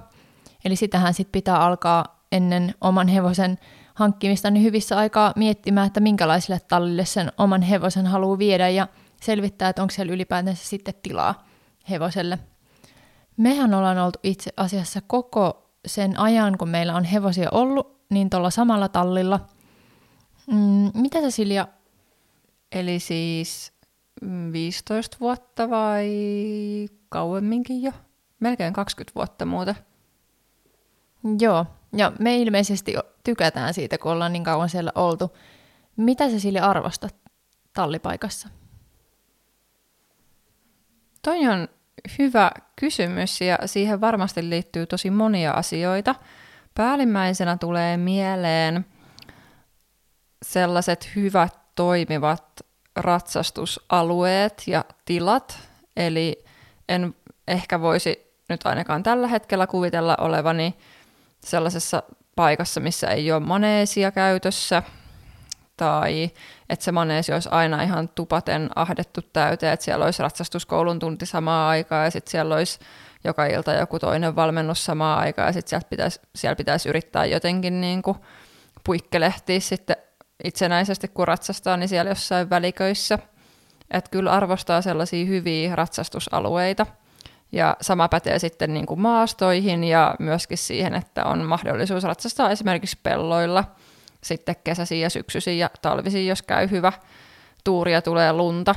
Eli 0.65 0.77
sitähän 0.77 1.15
sitten 1.15 1.33
pitää 1.33 1.61
alkaa 1.61 2.25
ennen 2.33 2.75
oman 2.81 3.09
hevosen 3.09 3.59
hankkimista 3.95 4.51
niin 4.51 4.65
hyvissä 4.65 4.99
aikaa 4.99 5.33
miettimään, 5.37 5.87
että 5.87 6.01
minkälaiselle 6.01 6.61
tallille 6.69 7.05
sen 7.05 7.33
oman 7.39 7.63
hevosen 7.63 8.07
haluaa 8.07 8.39
viedä 8.39 8.69
ja 8.69 8.89
selvittää, 9.23 9.69
että 9.69 9.83
onko 9.83 9.95
siellä 9.95 10.13
ylipäätänsä 10.13 10.69
sitten 10.69 10.95
tilaa 11.03 11.47
hevoselle. 11.91 12.39
Mehän 13.37 13.75
ollaan 13.75 13.99
oltu 13.99 14.19
itse 14.23 14.51
asiassa 14.57 15.01
koko 15.07 15.71
sen 15.87 16.19
ajan, 16.19 16.59
kun 16.59 16.69
meillä 16.69 16.95
on 16.95 17.05
hevosia 17.05 17.49
ollut, 17.53 18.01
niin 18.11 18.31
tuolla 18.31 18.51
samalla 18.51 18.89
tallilla. 18.89 19.41
Mm, 20.47 20.91
mitä 20.95 21.21
sä 21.21 21.31
Silja? 21.31 21.69
Eli 22.73 23.01
siis 23.01 23.73
15 24.53 25.17
vuotta 25.21 25.71
vai 25.71 26.09
kauemminkin 27.09 27.83
jo? 27.83 27.93
Melkein 28.41 28.73
20 28.73 29.15
vuotta 29.15 29.45
muuta. 29.45 29.75
Joo, 31.41 31.67
ja 31.97 32.13
me 32.19 32.37
ilmeisesti 32.37 32.95
tykätään 33.25 33.75
siitä, 33.75 33.99
kun 33.99 34.13
ollaan 34.13 34.33
niin 34.33 34.45
kauan 34.45 34.69
siellä 34.69 34.93
oltu. 34.95 35.37
Mitä 35.97 36.31
sä 36.31 36.41
sille 36.41 36.61
arvostat 36.61 37.17
tallipaikassa? 37.73 38.49
Toi 41.23 41.49
on 41.49 41.69
hyvä 42.19 42.51
kysymys 42.77 43.41
ja 43.41 43.59
siihen 43.67 44.01
varmasti 44.01 44.51
liittyy 44.51 44.87
tosi 44.87 45.11
monia 45.11 45.53
asioita. 45.53 46.15
Päällimmäisenä 46.75 47.57
tulee 47.57 47.97
mieleen 47.97 48.87
sellaiset 50.43 51.11
hyvät 51.17 51.59
toimivat 51.75 52.68
ratsastusalueet 52.99 54.63
ja 54.67 54.85
tilat, 55.05 55.59
eli 55.97 56.45
en 56.89 57.15
ehkä 57.49 57.81
voisi 57.81 58.35
nyt 58.49 58.67
ainakaan 58.67 59.03
tällä 59.03 59.29
hetkellä 59.29 59.67
kuvitella 59.67 60.17
olevani 60.21 60.79
sellaisessa 61.41 62.03
paikassa, 62.37 62.81
missä 62.81 63.07
ei 63.07 63.33
ole 63.33 63.41
maneesia 63.41 64.13
käytössä, 64.13 64.83
tai 65.77 66.31
että 66.69 66.85
se 66.85 66.93
maneesi 66.93 67.33
olisi 67.33 67.49
aina 67.53 67.83
ihan 67.83 68.09
tupaten 68.09 68.71
ahdettu 68.75 69.21
täyteen, 69.33 69.73
että 69.73 69.85
siellä 69.85 70.05
olisi 70.05 70.23
ratsastuskoulun 70.23 70.99
tunti 70.99 71.27
samaa 71.27 71.69
aikaa, 71.69 72.05
ja 72.05 72.11
sitten 72.11 72.31
siellä 72.31 72.55
olisi 72.55 72.79
joka 73.25 73.47
ilta 73.47 73.73
joku 73.73 73.99
toinen 73.99 74.37
valmennus 74.37 74.85
samaa 74.85 75.19
aikaa, 75.19 75.47
ja 75.47 75.53
sitten 75.53 75.71
siellä 75.71 75.89
pitäisi, 75.91 76.21
siellä 76.35 76.57
pitäisi 76.57 76.89
yrittää 76.89 77.25
jotenkin 77.25 77.81
niin 77.81 78.03
kuin 78.03 78.17
puikkelehtiä 78.85 79.61
sitten 79.61 79.97
itsenäisesti, 80.45 81.09
kun 81.09 81.29
ratsastaa, 81.29 81.77
niin 81.77 81.89
siellä 81.89 82.11
jossain 82.11 82.51
väliköissä. 82.51 83.19
Että 83.91 84.11
kyllä 84.11 84.33
arvostaa 84.33 84.83
sellaisia 84.83 85.27
hyviä 85.27 85.77
ratsastusalueita– 85.77 86.87
ja 87.53 87.77
sama 87.81 88.09
pätee 88.09 88.39
sitten 88.39 88.75
niin 88.75 88.87
kuin 88.87 89.01
maastoihin 89.01 89.85
ja 89.85 90.15
myöskin 90.19 90.59
siihen, 90.59 90.95
että 90.95 91.25
on 91.25 91.45
mahdollisuus 91.45 92.05
ratsastaa 92.05 92.51
esimerkiksi 92.51 92.99
pelloilla 93.03 93.65
sitten 94.21 94.57
kesäisiin 94.65 95.01
ja 95.01 95.11
syksyisin 95.11 95.59
ja 95.59 95.71
talvisin, 95.83 96.27
jos 96.27 96.43
käy 96.43 96.71
hyvä 96.71 96.93
tuuri 97.65 97.93
ja 97.93 98.03
tulee 98.03 98.33
lunta. 98.33 98.75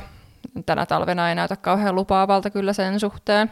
Tänä 0.66 0.86
talvena 0.86 1.28
ei 1.28 1.34
näytä 1.34 1.56
kauhean 1.56 1.94
lupaavalta 1.94 2.50
kyllä 2.50 2.72
sen 2.72 3.00
suhteen. 3.00 3.50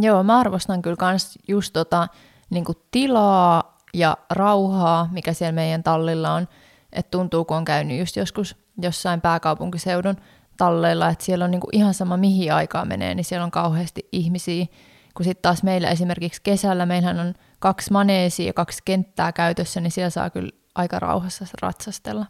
Joo, 0.00 0.22
mä 0.22 0.38
arvostan 0.38 0.82
kyllä 0.82 0.96
kans 0.96 1.38
just 1.48 1.72
tota, 1.72 2.08
niin 2.50 2.64
tilaa 2.90 3.77
ja 3.94 4.16
rauhaa, 4.30 5.08
mikä 5.12 5.32
siellä 5.32 5.52
meidän 5.52 5.82
tallilla 5.82 6.32
on. 6.32 6.48
Että 6.92 7.10
tuntuu, 7.10 7.44
kun 7.44 7.56
on 7.56 7.64
käynyt 7.64 7.98
just 7.98 8.16
joskus 8.16 8.56
jossain 8.82 9.20
pääkaupunkiseudun 9.20 10.16
talleilla, 10.56 11.08
että 11.08 11.24
siellä 11.24 11.44
on 11.44 11.50
niinku 11.50 11.68
ihan 11.72 11.94
sama 11.94 12.16
mihin 12.16 12.52
aikaa 12.52 12.84
menee, 12.84 13.14
niin 13.14 13.24
siellä 13.24 13.44
on 13.44 13.50
kauheasti 13.50 14.08
ihmisiä. 14.12 14.66
Kun 15.14 15.24
sitten 15.24 15.42
taas 15.42 15.62
meillä 15.62 15.90
esimerkiksi 15.90 16.40
kesällä, 16.42 16.86
meillähän 16.86 17.20
on 17.20 17.34
kaksi 17.58 17.92
maneesia 17.92 18.46
ja 18.46 18.52
kaksi 18.52 18.82
kenttää 18.84 19.32
käytössä, 19.32 19.80
niin 19.80 19.90
siellä 19.90 20.10
saa 20.10 20.30
kyllä 20.30 20.50
aika 20.74 20.98
rauhassa 20.98 21.44
ratsastella. 21.62 22.26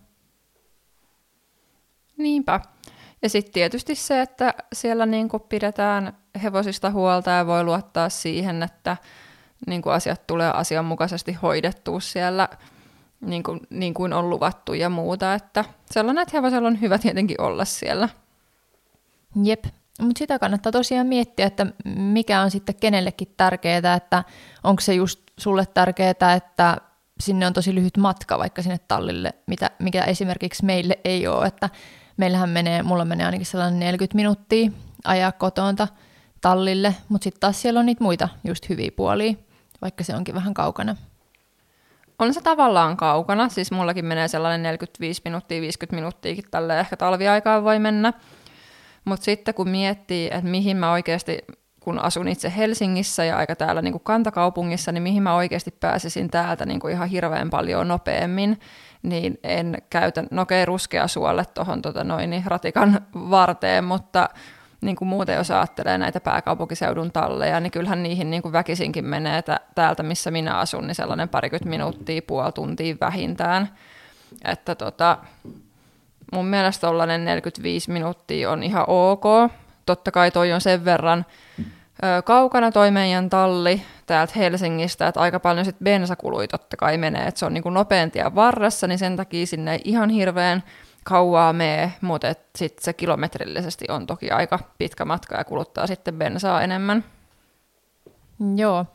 Niinpä. 2.18 2.60
Ja 3.22 3.28
sitten 3.28 3.52
tietysti 3.52 3.94
se, 3.94 4.20
että 4.20 4.54
siellä 4.72 5.06
niinku 5.06 5.38
pidetään 5.38 6.16
hevosista 6.42 6.90
huolta 6.90 7.30
ja 7.30 7.46
voi 7.46 7.64
luottaa 7.64 8.08
siihen, 8.08 8.62
että 8.62 8.96
niinku 9.66 9.88
asiat 9.88 10.26
tulee 10.26 10.50
asianmukaisesti 10.54 11.32
hoidettua 11.32 12.00
siellä 12.00 12.48
niin 13.20 13.42
kuin, 13.42 13.60
niin 13.70 13.94
kuin 13.94 14.12
on 14.12 14.30
luvattu 14.30 14.74
ja 14.74 14.88
muuta. 14.88 15.34
Että 15.34 15.64
sellainen, 15.90 16.22
että 16.22 16.36
hevosella 16.36 16.68
on 16.68 16.80
hyvä 16.80 16.98
tietenkin 16.98 17.40
olla 17.40 17.64
siellä. 17.64 18.08
Jep, 19.44 19.64
mutta 20.00 20.18
sitä 20.18 20.38
kannattaa 20.38 20.72
tosiaan 20.72 21.06
miettiä, 21.06 21.46
että 21.46 21.66
mikä 21.96 22.42
on 22.42 22.50
sitten 22.50 22.74
kenellekin 22.74 23.34
tärkeää, 23.36 23.94
että 23.94 24.24
onko 24.64 24.80
se 24.80 24.94
just 24.94 25.20
sulle 25.38 25.66
tärkeää, 25.66 26.32
että 26.36 26.76
sinne 27.20 27.46
on 27.46 27.52
tosi 27.52 27.74
lyhyt 27.74 27.96
matka 27.96 28.38
vaikka 28.38 28.62
sinne 28.62 28.78
tallille, 28.88 29.34
mitä, 29.46 29.70
mikä 29.78 30.04
esimerkiksi 30.04 30.64
meille 30.64 30.98
ei 31.04 31.26
ole, 31.26 31.46
että 31.46 31.70
meillähän 32.16 32.48
menee, 32.48 32.82
mulla 32.82 33.04
menee 33.04 33.26
ainakin 33.26 33.46
sellainen 33.46 33.80
40 33.80 34.16
minuuttia 34.16 34.70
ajaa 35.04 35.32
kotonta 35.32 35.88
tallille, 36.40 36.94
mutta 37.08 37.24
sitten 37.24 37.40
taas 37.40 37.62
siellä 37.62 37.80
on 37.80 37.86
niitä 37.86 38.04
muita 38.04 38.28
just 38.44 38.68
hyviä 38.68 38.90
puolia, 38.96 39.34
vaikka 39.82 40.04
se 40.04 40.16
onkin 40.16 40.34
vähän 40.34 40.54
kaukana. 40.54 40.96
On 42.18 42.34
se 42.34 42.40
tavallaan 42.40 42.96
kaukana, 42.96 43.48
siis 43.48 43.72
mullakin 43.72 44.04
menee 44.04 44.28
sellainen 44.28 44.62
45 44.62 45.22
minuuttia, 45.24 45.60
50 45.60 45.96
minuuttiakin 45.96 46.44
tälle 46.50 46.80
ehkä 46.80 46.96
talviaikaan 46.96 47.64
voi 47.64 47.78
mennä. 47.78 48.12
Mutta 49.04 49.24
sitten 49.24 49.54
kun 49.54 49.68
miettii, 49.68 50.26
että 50.26 50.50
mihin 50.50 50.76
mä 50.76 50.92
oikeasti, 50.92 51.38
kun 51.80 51.98
asun 51.98 52.28
itse 52.28 52.52
Helsingissä 52.56 53.24
ja 53.24 53.36
aika 53.36 53.56
täällä 53.56 53.82
niin 53.82 53.92
kuin 53.92 54.04
kantakaupungissa, 54.04 54.92
niin 54.92 55.02
mihin 55.02 55.22
mä 55.22 55.34
oikeasti 55.34 55.70
pääsisin 55.70 56.30
täältä 56.30 56.66
niin 56.66 56.80
kuin 56.80 56.94
ihan 56.94 57.08
hirveän 57.08 57.50
paljon 57.50 57.88
nopeammin, 57.88 58.60
niin 59.02 59.38
en 59.42 59.82
käytä, 59.90 60.24
no 60.30 60.46
ruskea 60.64 61.08
suolle 61.08 61.44
tuohon 61.54 61.82
tota 61.82 62.04
noin, 62.04 62.42
ratikan 62.46 63.06
varteen, 63.14 63.84
mutta 63.84 64.28
niin 64.80 64.96
kuin 64.96 65.08
muuten 65.08 65.36
jos 65.36 65.50
ajattelee 65.50 65.98
näitä 65.98 66.20
pääkaupunkiseudun 66.20 67.12
talleja, 67.12 67.60
niin 67.60 67.70
kyllähän 67.70 68.02
niihin 68.02 68.30
niin 68.30 68.42
kuin 68.42 68.52
väkisinkin 68.52 69.04
menee 69.04 69.42
täältä, 69.74 70.02
missä 70.02 70.30
minä 70.30 70.58
asun, 70.58 70.86
niin 70.86 70.94
sellainen 70.94 71.28
parikymmentä 71.28 71.68
minuuttia, 71.68 72.22
puoli 72.26 72.52
tuntia 72.52 72.96
vähintään. 73.00 73.68
Että 74.44 74.74
tota, 74.74 75.18
mun 76.32 76.46
mielestä 76.46 76.86
tollainen 76.86 77.24
45 77.24 77.90
minuuttia 77.90 78.50
on 78.50 78.62
ihan 78.62 78.84
ok. 78.88 79.24
Totta 79.86 80.10
kai 80.10 80.30
toi 80.30 80.52
on 80.52 80.60
sen 80.60 80.84
verran 80.84 81.26
ö, 81.58 82.22
kaukana 82.22 82.72
toi 82.72 82.90
meidän 82.90 83.30
talli 83.30 83.82
täältä 84.06 84.32
Helsingistä, 84.36 85.08
että 85.08 85.20
aika 85.20 85.40
paljon 85.40 85.64
sitten 85.64 85.84
bensakului 85.84 86.48
totta 86.48 86.76
kai 86.76 86.98
menee, 86.98 87.26
että 87.26 87.38
se 87.38 87.46
on 87.46 87.54
niin 87.54 87.62
kuin 87.62 87.74
varressa, 88.34 88.86
niin 88.86 88.98
sen 88.98 89.16
takia 89.16 89.46
sinne 89.46 89.80
ihan 89.84 90.10
hirveän 90.10 90.62
kauaa 91.08 91.52
mee, 91.52 91.92
mutta 92.00 92.34
sitten 92.56 92.84
se 92.84 92.92
kilometrillisesti 92.92 93.84
on 93.88 94.06
toki 94.06 94.30
aika 94.30 94.58
pitkä 94.78 95.04
matka 95.04 95.36
ja 95.36 95.44
kuluttaa 95.44 95.86
sitten 95.86 96.14
bensaa 96.14 96.62
enemmän. 96.62 97.04
Joo. 98.56 98.86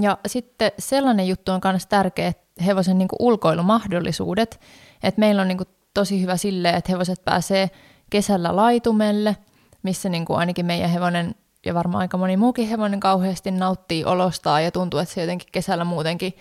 Ja 0.00 0.18
sitten 0.26 0.72
sellainen 0.78 1.28
juttu 1.28 1.52
on 1.52 1.60
myös 1.64 1.86
tärkeä, 1.86 2.28
että 2.28 2.64
hevosen 2.64 2.98
niin 2.98 3.08
ulkoilumahdollisuudet. 3.18 4.60
Että 5.02 5.20
meillä 5.20 5.42
on 5.42 5.48
niin 5.48 5.58
tosi 5.94 6.22
hyvä 6.22 6.36
sille, 6.36 6.70
että 6.70 6.92
hevoset 6.92 7.24
pääsee 7.24 7.70
kesällä 8.10 8.56
laitumelle, 8.56 9.36
missä 9.82 10.08
niin 10.08 10.24
ainakin 10.28 10.66
meidän 10.66 10.90
hevonen 10.90 11.34
ja 11.66 11.74
varmaan 11.74 12.02
aika 12.02 12.16
moni 12.16 12.36
muukin 12.36 12.68
hevonen 12.68 13.00
kauheasti 13.00 13.50
nauttii 13.50 14.04
olostaan 14.04 14.64
ja 14.64 14.70
tuntuu, 14.70 15.00
että 15.00 15.14
se 15.14 15.20
jotenkin 15.20 15.48
kesällä 15.52 15.84
muutenkin, 15.84 16.32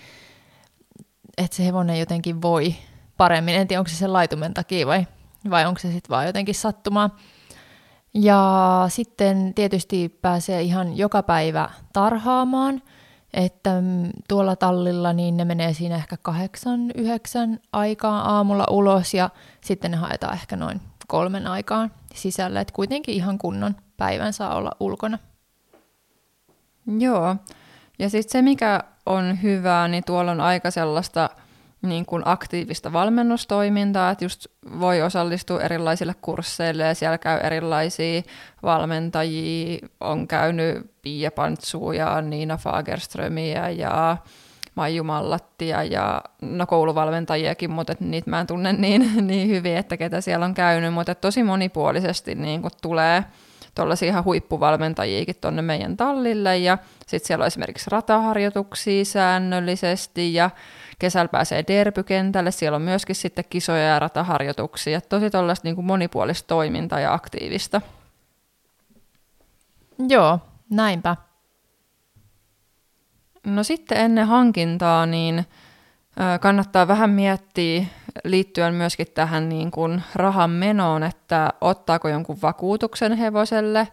että 1.37 1.57
se 1.57 1.65
hevonen 1.65 1.99
jotenkin 1.99 2.41
voi 2.41 2.75
paremmin. 3.17 3.55
En 3.55 3.67
tiedä, 3.67 3.79
onko 3.79 3.89
se 3.89 3.95
sen 3.95 4.13
laitumen 4.13 4.53
takia 4.53 4.88
vai, 4.88 5.07
vai 5.50 5.65
onko 5.65 5.79
se 5.79 5.91
sitten 5.91 6.09
vaan 6.09 6.25
jotenkin 6.25 6.55
sattumaa. 6.55 7.17
Ja 8.13 8.86
sitten 8.88 9.53
tietysti 9.53 10.09
pääsee 10.21 10.62
ihan 10.62 10.97
joka 10.97 11.24
päivä 11.24 11.69
tarhaamaan, 11.93 12.81
että 13.33 13.81
mm, 13.81 14.09
tuolla 14.27 14.55
tallilla 14.55 15.13
niin 15.13 15.38
ne 15.38 15.45
menee 15.45 15.74
siinä 15.74 15.95
ehkä 15.95 16.17
kahdeksan, 16.21 16.91
yhdeksän 16.95 17.59
aikaa 17.71 18.36
aamulla 18.36 18.65
ulos 18.69 19.13
ja 19.13 19.29
sitten 19.62 19.91
ne 19.91 19.97
haetaan 19.97 20.33
ehkä 20.33 20.55
noin 20.55 20.81
kolmen 21.07 21.47
aikaan 21.47 21.91
sisällä, 22.13 22.62
että 22.62 22.74
kuitenkin 22.74 23.15
ihan 23.15 23.38
kunnon 23.38 23.75
päivän 23.97 24.33
saa 24.33 24.55
olla 24.55 24.71
ulkona. 24.79 25.19
Joo, 27.00 27.36
ja 28.00 28.09
sitten 28.09 28.31
se 28.31 28.41
mikä 28.41 28.83
on 29.05 29.41
hyvää, 29.43 29.88
niin 29.88 30.03
tuolla 30.03 30.31
on 30.31 30.41
aika 30.41 30.71
sellaista– 30.71 31.29
niin 31.81 32.05
kuin 32.05 32.24
aktiivista 32.25 32.93
valmennustoimintaa, 32.93 34.12
että 34.12 34.25
just 34.25 34.47
voi 34.80 35.01
osallistua 35.01 35.62
erilaisille 35.62 36.15
kursseille 36.21 36.84
ja 36.84 36.95
siellä 36.95 37.17
käy 37.17 37.39
erilaisia 37.39 38.21
valmentajia, 38.63 39.88
on 39.99 40.28
käynyt 40.28 40.91
Pia 41.01 41.32
Pantsua 41.32 41.93
ja 41.93 42.21
Niina 42.21 42.58
Fagerströmiä 42.58 43.69
ja 43.69 44.17
Maiju 44.75 45.04
Mallattia 45.04 45.84
ja 45.84 46.21
no 46.41 46.65
kouluvalmentajiakin, 46.65 47.71
mutta 47.71 47.93
et 47.93 48.01
niitä 48.01 48.30
mä 48.30 48.39
en 48.39 48.47
tunne 48.47 48.73
niin, 48.73 49.12
niin 49.28 49.49
hyvin, 49.49 49.78
että 49.78 49.97
ketä 49.97 50.21
siellä 50.21 50.45
on 50.45 50.54
käynyt, 50.54 50.93
mutta 50.93 51.15
tosi 51.15 51.43
monipuolisesti 51.43 52.36
niin 52.36 52.62
kun 52.62 52.71
tulee 52.82 53.23
tuollaisia 53.77 54.07
ihan 54.07 54.25
huippuvalmentajiakin 54.25 55.35
tuonne 55.41 55.61
meidän 55.61 55.97
tallille 55.97 56.57
ja 56.57 56.77
sitten 57.07 57.27
siellä 57.27 57.43
on 57.43 57.47
esimerkiksi 57.47 57.89
rataharjoituksia 57.89 59.05
säännöllisesti 59.05 60.33
ja 60.33 60.49
kesällä 60.99 61.27
pääsee 61.27 61.63
derbykentälle, 61.67 62.51
siellä 62.51 62.75
on 62.75 62.81
myöskin 62.81 63.15
sitten 63.15 63.45
kisoja 63.49 63.83
ja 63.83 63.99
rataharjoituksia, 63.99 65.01
tosi 65.01 65.29
tuollaista 65.29 65.67
niin 65.67 65.75
kuin 65.75 65.85
monipuolista 65.85 66.47
toimintaa 66.47 66.99
ja 66.99 67.13
aktiivista. 67.13 67.81
Joo, 70.09 70.39
näinpä. 70.69 71.15
No 73.45 73.63
sitten 73.63 73.97
ennen 73.97 74.27
hankintaa 74.27 75.05
niin 75.05 75.45
kannattaa 76.39 76.88
vähän 76.88 77.10
miettiä 77.10 77.86
liittyen 78.23 78.73
myöskin 78.73 79.08
tähän 79.13 79.49
niin 79.49 79.71
kuin 79.71 80.03
rahan 80.15 80.49
menoon, 80.49 81.03
että 81.03 81.49
ottaako 81.62 82.10
jonkun 82.10 82.41
vakuutuksen 82.41 83.13
hevoselle, 83.17 83.88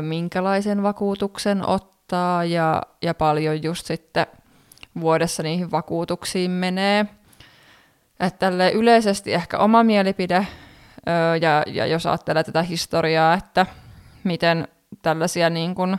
minkälaisen 0.00 0.82
vakuutuksen 0.82 1.66
ottaa 1.66 2.44
ja, 2.44 2.82
ja 3.02 3.14
paljon 3.14 3.62
just 3.62 3.86
sitten 3.86 4.26
vuodessa 5.00 5.42
niihin 5.42 5.70
vakuutuksiin 5.70 6.50
menee. 6.50 7.06
Että 8.20 8.52
yleisesti 8.74 9.34
ehkä 9.34 9.58
oma 9.58 9.84
mielipide, 9.84 10.46
ja, 11.40 11.62
ja 11.66 11.86
jos 11.86 12.06
ajattelee 12.06 12.44
tätä 12.44 12.62
historiaa, 12.62 13.34
että 13.34 13.66
miten 14.24 14.68
tällaisia 15.02 15.50
niin 15.50 15.74
kuin 15.74 15.96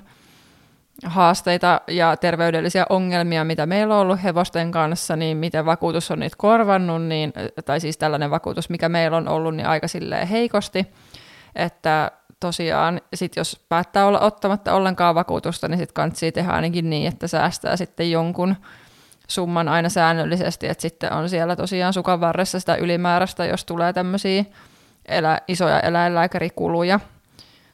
haasteita 1.06 1.82
ja 1.88 2.17
terveydellisiä 2.17 2.86
ongelmia, 2.89 3.43
mitä 3.43 3.65
meillä 3.65 3.95
on 3.95 4.01
ollut 4.01 4.23
hevosten 4.23 4.71
kanssa, 4.71 5.15
niin 5.15 5.38
miten 5.38 5.65
vakuutus 5.65 6.12
on 6.12 6.19
niitä 6.19 6.36
korvannut, 6.39 7.03
niin, 7.03 7.34
tai 7.65 7.79
siis 7.79 7.97
tällainen 7.97 8.32
vakuutus, 8.32 8.69
mikä 8.69 8.89
meillä 8.89 9.17
on 9.17 9.27
ollut, 9.27 9.56
niin 9.56 9.67
aika 9.67 9.88
silleen 9.88 10.27
heikosti, 10.27 10.88
että 11.56 12.12
tosiaan 12.39 13.01
sit 13.13 13.36
jos 13.36 13.65
päättää 13.69 14.06
olla 14.06 14.19
ottamatta 14.19 14.73
ollenkaan 14.73 15.15
vakuutusta, 15.15 15.67
niin 15.67 15.77
sitten 15.77 15.93
kantsii 15.93 16.32
tehdä 16.32 16.51
ainakin 16.51 16.89
niin, 16.89 17.08
että 17.08 17.27
säästää 17.27 17.77
sitten 17.77 18.12
jonkun 18.12 18.56
summan 19.27 19.67
aina 19.67 19.89
säännöllisesti, 19.89 20.67
että 20.67 20.82
sitten 20.82 21.13
on 21.13 21.29
siellä 21.29 21.56
tosiaan 21.56 21.93
sukan 21.93 22.21
varressa 22.21 22.60
sitä 22.60 22.75
ylimääräistä, 22.75 23.45
jos 23.45 23.65
tulee 23.65 23.93
tämmöisiä 23.93 24.45
elä, 25.06 25.39
isoja 25.47 25.79
eläinlääkärikuluja. 25.79 26.99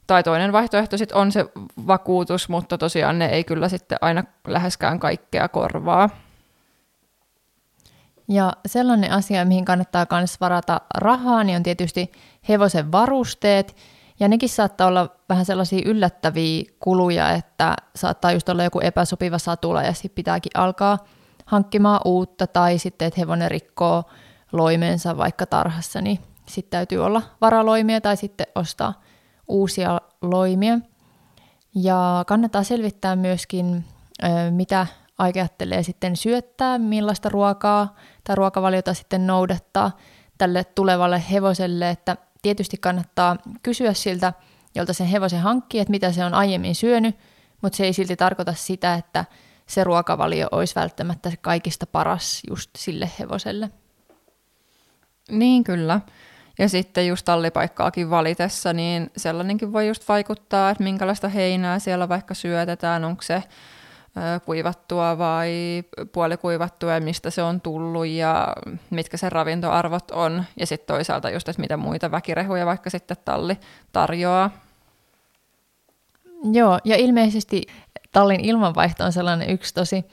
Tai 0.09 0.23
toinen 0.23 0.51
vaihtoehto 0.51 0.97
sitten 0.97 1.17
on 1.17 1.31
se 1.31 1.45
vakuutus, 1.87 2.49
mutta 2.49 2.77
tosiaan 2.77 3.19
ne 3.19 3.25
ei 3.25 3.43
kyllä 3.43 3.69
sitten 3.69 3.97
aina 4.01 4.23
läheskään 4.47 4.99
kaikkea 4.99 5.47
korvaa. 5.47 6.09
Ja 8.27 8.53
sellainen 8.65 9.11
asia, 9.11 9.45
mihin 9.45 9.65
kannattaa 9.65 10.05
myös 10.11 10.41
varata 10.41 10.81
rahaa, 10.95 11.43
niin 11.43 11.55
on 11.55 11.63
tietysti 11.63 12.11
hevosen 12.49 12.91
varusteet. 12.91 13.75
Ja 14.19 14.27
nekin 14.27 14.49
saattaa 14.49 14.87
olla 14.87 15.15
vähän 15.29 15.45
sellaisia 15.45 15.81
yllättäviä 15.85 16.63
kuluja, 16.79 17.31
että 17.31 17.75
saattaa 17.95 18.31
just 18.31 18.49
olla 18.49 18.63
joku 18.63 18.79
epäsopiva 18.79 19.37
satula 19.37 19.83
ja 19.83 19.93
sitten 19.93 20.15
pitääkin 20.15 20.51
alkaa– 20.55 20.97
hankkimaan 21.49 22.01
uutta 22.05 22.47
tai 22.47 22.77
sitten, 22.77 23.07
että 23.07 23.21
hevonen 23.21 23.51
rikkoo 23.51 24.03
loimensa 24.51 25.17
vaikka 25.17 25.45
tarhassa, 25.45 26.01
niin 26.01 26.19
sitten 26.45 26.71
täytyy 26.71 27.05
olla 27.05 27.21
varaloimia 27.41 28.01
tai 28.01 28.17
sitten 28.17 28.47
ostaa 28.55 28.93
uusia 29.49 30.01
loimia. 30.21 30.79
Ja 31.75 32.23
kannattaa 32.27 32.63
selvittää 32.63 33.15
myöskin, 33.15 33.85
mitä 34.51 34.87
ajattelee 35.17 35.83
sitten 35.83 36.15
syöttää, 36.15 36.77
millaista 36.77 37.29
ruokaa 37.29 37.95
tai 38.23 38.35
ruokavaliota 38.35 38.93
sitten 38.93 39.27
noudattaa 39.27 39.97
tälle 40.37 40.63
tulevalle 40.63 41.23
hevoselle, 41.31 41.89
että 41.89 42.17
tietysti 42.41 42.77
kannattaa 42.77 43.37
kysyä 43.63 43.93
siltä, 43.93 44.33
jolta 44.75 44.93
sen 44.93 45.07
hevosen 45.07 45.41
hankkii, 45.41 45.81
että 45.81 45.91
mitä 45.91 46.11
se 46.11 46.25
on 46.25 46.33
aiemmin 46.33 46.75
syönyt, 46.75 47.17
mutta 47.61 47.77
se 47.77 47.83
ei 47.83 47.93
silti 47.93 48.15
tarkoita 48.15 48.53
sitä, 48.53 48.93
että 48.95 49.25
se 49.67 49.83
ruokavalio 49.83 50.47
olisi 50.51 50.75
välttämättä 50.75 51.31
kaikista 51.41 51.85
paras 51.85 52.41
just 52.49 52.69
sille 52.77 53.11
hevoselle. 53.19 53.69
Niin 55.31 55.63
kyllä. 55.63 56.01
Ja 56.59 56.69
sitten 56.69 57.07
just 57.07 57.25
tallipaikkaakin 57.25 58.09
valitessa, 58.09 58.73
niin 58.73 59.11
sellainenkin 59.17 59.73
voi 59.73 59.87
just 59.87 60.07
vaikuttaa, 60.07 60.69
että 60.69 60.83
minkälaista 60.83 61.27
heinää 61.27 61.79
siellä 61.79 62.09
vaikka 62.09 62.33
syötetään, 62.33 63.05
onko 63.05 63.21
se 63.21 63.43
kuivattua 64.45 65.17
vai 65.17 65.83
puolikuivattua 66.11 66.93
ja 66.93 67.01
mistä 67.01 67.29
se 67.29 67.43
on 67.43 67.61
tullut 67.61 68.07
ja 68.07 68.55
mitkä 68.89 69.17
se 69.17 69.29
ravintoarvot 69.29 70.11
on. 70.11 70.43
Ja 70.59 70.67
sitten 70.67 70.95
toisaalta 70.95 71.29
just, 71.29 71.49
että 71.49 71.61
mitä 71.61 71.77
muita 71.77 72.11
väkirehuja 72.11 72.65
vaikka 72.65 72.89
sitten 72.89 73.17
talli 73.25 73.57
tarjoaa. 73.91 74.49
Joo, 76.51 76.79
ja 76.83 76.95
ilmeisesti 76.95 77.61
tallin 78.11 78.45
ilmanvaihto 78.45 79.03
on 79.03 79.13
sellainen 79.13 79.49
yksi 79.49 79.73
tosi 79.73 80.05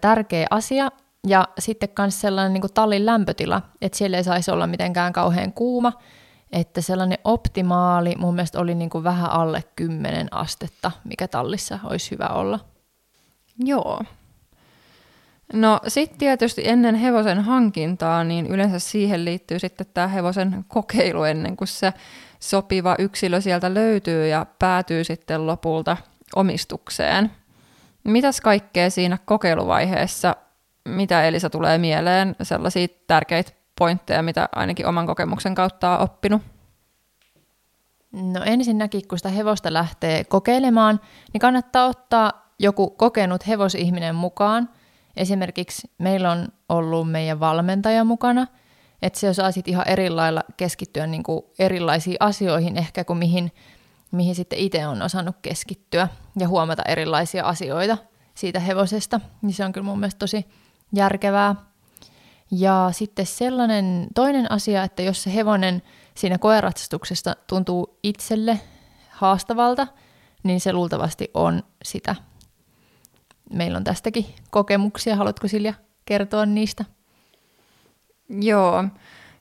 tärkeä 0.00 0.46
asia, 0.50 0.90
ja 1.26 1.48
sitten 1.58 1.88
myös 1.98 2.20
sellainen 2.20 2.52
niin 2.52 2.60
kuin 2.60 2.72
tallin 2.72 3.06
lämpötila, 3.06 3.62
että 3.80 3.98
siellä 3.98 4.16
ei 4.16 4.24
saisi 4.24 4.50
olla 4.50 4.66
mitenkään 4.66 5.12
kauhean 5.12 5.52
kuuma, 5.52 5.92
että 6.52 6.80
sellainen 6.80 7.18
optimaali 7.24 8.14
mun 8.18 8.34
mielestä 8.34 8.60
oli 8.60 8.74
niin 8.74 8.90
kuin 8.90 9.04
vähän 9.04 9.30
alle 9.30 9.64
10 9.76 10.28
astetta, 10.30 10.90
mikä 11.04 11.28
tallissa 11.28 11.78
olisi 11.84 12.10
hyvä 12.10 12.26
olla. 12.26 12.60
Joo. 13.58 14.02
No 15.52 15.80
sitten 15.88 16.18
tietysti 16.18 16.68
ennen 16.68 16.94
hevosen 16.94 17.40
hankintaa, 17.40 18.24
niin 18.24 18.46
yleensä 18.46 18.78
siihen 18.78 19.24
liittyy 19.24 19.58
sitten 19.58 19.86
tämä 19.94 20.08
hevosen 20.08 20.64
kokeilu 20.68 21.24
ennen 21.24 21.56
kuin 21.56 21.68
se 21.68 21.92
sopiva 22.40 22.94
yksilö 22.98 23.40
sieltä 23.40 23.74
löytyy 23.74 24.28
ja 24.28 24.46
päätyy 24.58 25.04
sitten 25.04 25.46
lopulta 25.46 25.96
omistukseen. 26.36 27.30
Mitäs 28.04 28.40
kaikkea 28.40 28.90
siinä 28.90 29.18
kokeiluvaiheessa, 29.24 30.36
mitä 30.90 31.24
Elisa 31.24 31.50
tulee 31.50 31.78
mieleen, 31.78 32.36
sellaisia 32.42 32.88
tärkeitä 33.06 33.52
pointteja, 33.78 34.22
mitä 34.22 34.48
ainakin 34.54 34.86
oman 34.86 35.06
kokemuksen 35.06 35.54
kautta 35.54 35.98
on 35.98 36.04
oppinut? 36.04 36.42
No 38.12 38.42
ensinnäkin, 38.44 39.08
kun 39.08 39.18
sitä 39.18 39.28
hevosta 39.28 39.72
lähtee 39.72 40.24
kokeilemaan, 40.24 41.00
niin 41.32 41.40
kannattaa 41.40 41.86
ottaa 41.86 42.54
joku 42.58 42.90
kokenut 42.90 43.46
hevosihminen 43.46 44.14
mukaan. 44.14 44.68
Esimerkiksi 45.16 45.90
meillä 45.98 46.30
on 46.30 46.48
ollut 46.68 47.10
meidän 47.10 47.40
valmentaja 47.40 48.04
mukana, 48.04 48.46
että 49.02 49.18
se 49.18 49.28
osaa 49.28 49.52
sitten 49.52 49.72
ihan 49.72 49.88
eri 49.88 50.10
lailla 50.10 50.42
keskittyä 50.56 51.06
niin 51.06 51.22
kuin 51.22 51.42
erilaisiin 51.58 52.16
asioihin 52.20 52.76
ehkä 52.76 53.04
kuin 53.04 53.18
mihin, 53.18 53.52
mihin 54.12 54.34
sitten 54.34 54.58
itse 54.58 54.86
on 54.86 55.02
osannut 55.02 55.36
keskittyä 55.42 56.08
ja 56.38 56.48
huomata 56.48 56.82
erilaisia 56.88 57.44
asioita 57.44 57.98
siitä 58.34 58.60
hevosesta. 58.60 59.20
Niin 59.42 59.54
se 59.54 59.64
on 59.64 59.72
kyllä 59.72 59.84
mun 59.84 60.00
mielestä 60.00 60.18
tosi 60.18 60.46
järkevää. 60.92 61.54
Ja 62.50 62.88
sitten 62.92 63.26
sellainen 63.26 64.06
toinen 64.14 64.52
asia, 64.52 64.84
että 64.84 65.02
jos 65.02 65.22
se 65.22 65.34
hevonen 65.34 65.82
siinä 66.14 66.38
koeratsastuksesta 66.38 67.36
tuntuu 67.46 67.98
itselle 68.02 68.60
haastavalta, 69.10 69.86
niin 70.42 70.60
se 70.60 70.72
luultavasti 70.72 71.30
on 71.34 71.62
sitä. 71.84 72.16
Meillä 73.52 73.76
on 73.76 73.84
tästäkin 73.84 74.26
kokemuksia. 74.50 75.16
Haluatko 75.16 75.48
Silja 75.48 75.74
kertoa 76.04 76.46
niistä? 76.46 76.84
Joo, 78.28 78.84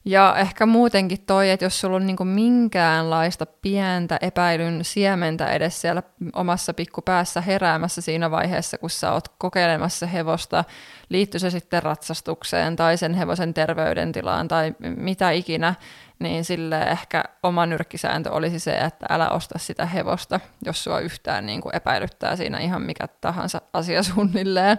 ja 0.06 0.36
ehkä 0.38 0.66
muutenkin 0.66 1.26
toi, 1.26 1.50
että 1.50 1.66
jos 1.66 1.82
sulla 1.82 1.96
on 1.96 2.08
niinku 2.08 2.26
minkäänlaista 2.26 3.46
pientä 3.46 4.18
epäilyn 4.22 4.86
siementä 4.86 5.48
edes 5.48 5.82
siellä 5.82 6.04
omassa 6.34 6.74
pikkupäässä 6.74 7.42
heräämässä 7.42 8.02
siinä 8.02 8.32
vaiheessa, 8.32 8.78
kun 8.78 8.90
sä 8.90 9.12
oot 9.12 9.28
kokeilemassa 9.28 10.06
hevosta, 10.06 10.64
liittyy 11.10 11.40
se 11.40 11.50
sitten 11.50 11.84
ratsastukseen 11.84 12.76
tai 12.76 12.98
sen 12.98 13.14
hevosen 13.14 13.54
terveydentilaan 13.54 14.48
tai 14.48 14.76
mitä 14.80 15.32
ikinä, 15.32 15.76
niin 16.20 16.46
sille 16.46 16.82
ehkä 16.82 17.24
oma 17.44 17.66
nyrkkisääntö 17.66 18.32
olisi 18.32 18.60
se, 18.60 18.78
että 18.78 19.06
älä 19.10 19.30
osta 19.30 19.60
sitä 19.60 19.86
hevosta, 19.86 20.40
jos 20.66 20.84
sua 20.84 21.00
yhtään 21.00 21.46
niin 21.46 21.62
epäilyttää 21.74 22.36
siinä 22.36 22.58
ihan 22.58 22.82
mikä 22.82 23.08
tahansa 23.22 23.62
asia 23.74 24.04
suunnilleen. 24.04 24.78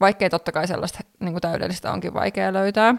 Vaikkei 0.00 0.30
totta 0.30 0.52
kai 0.52 0.68
sellaista 0.68 0.98
niin 1.20 1.40
täydellistä 1.40 1.92
onkin 1.92 2.14
vaikea 2.14 2.52
löytää. 2.52 2.94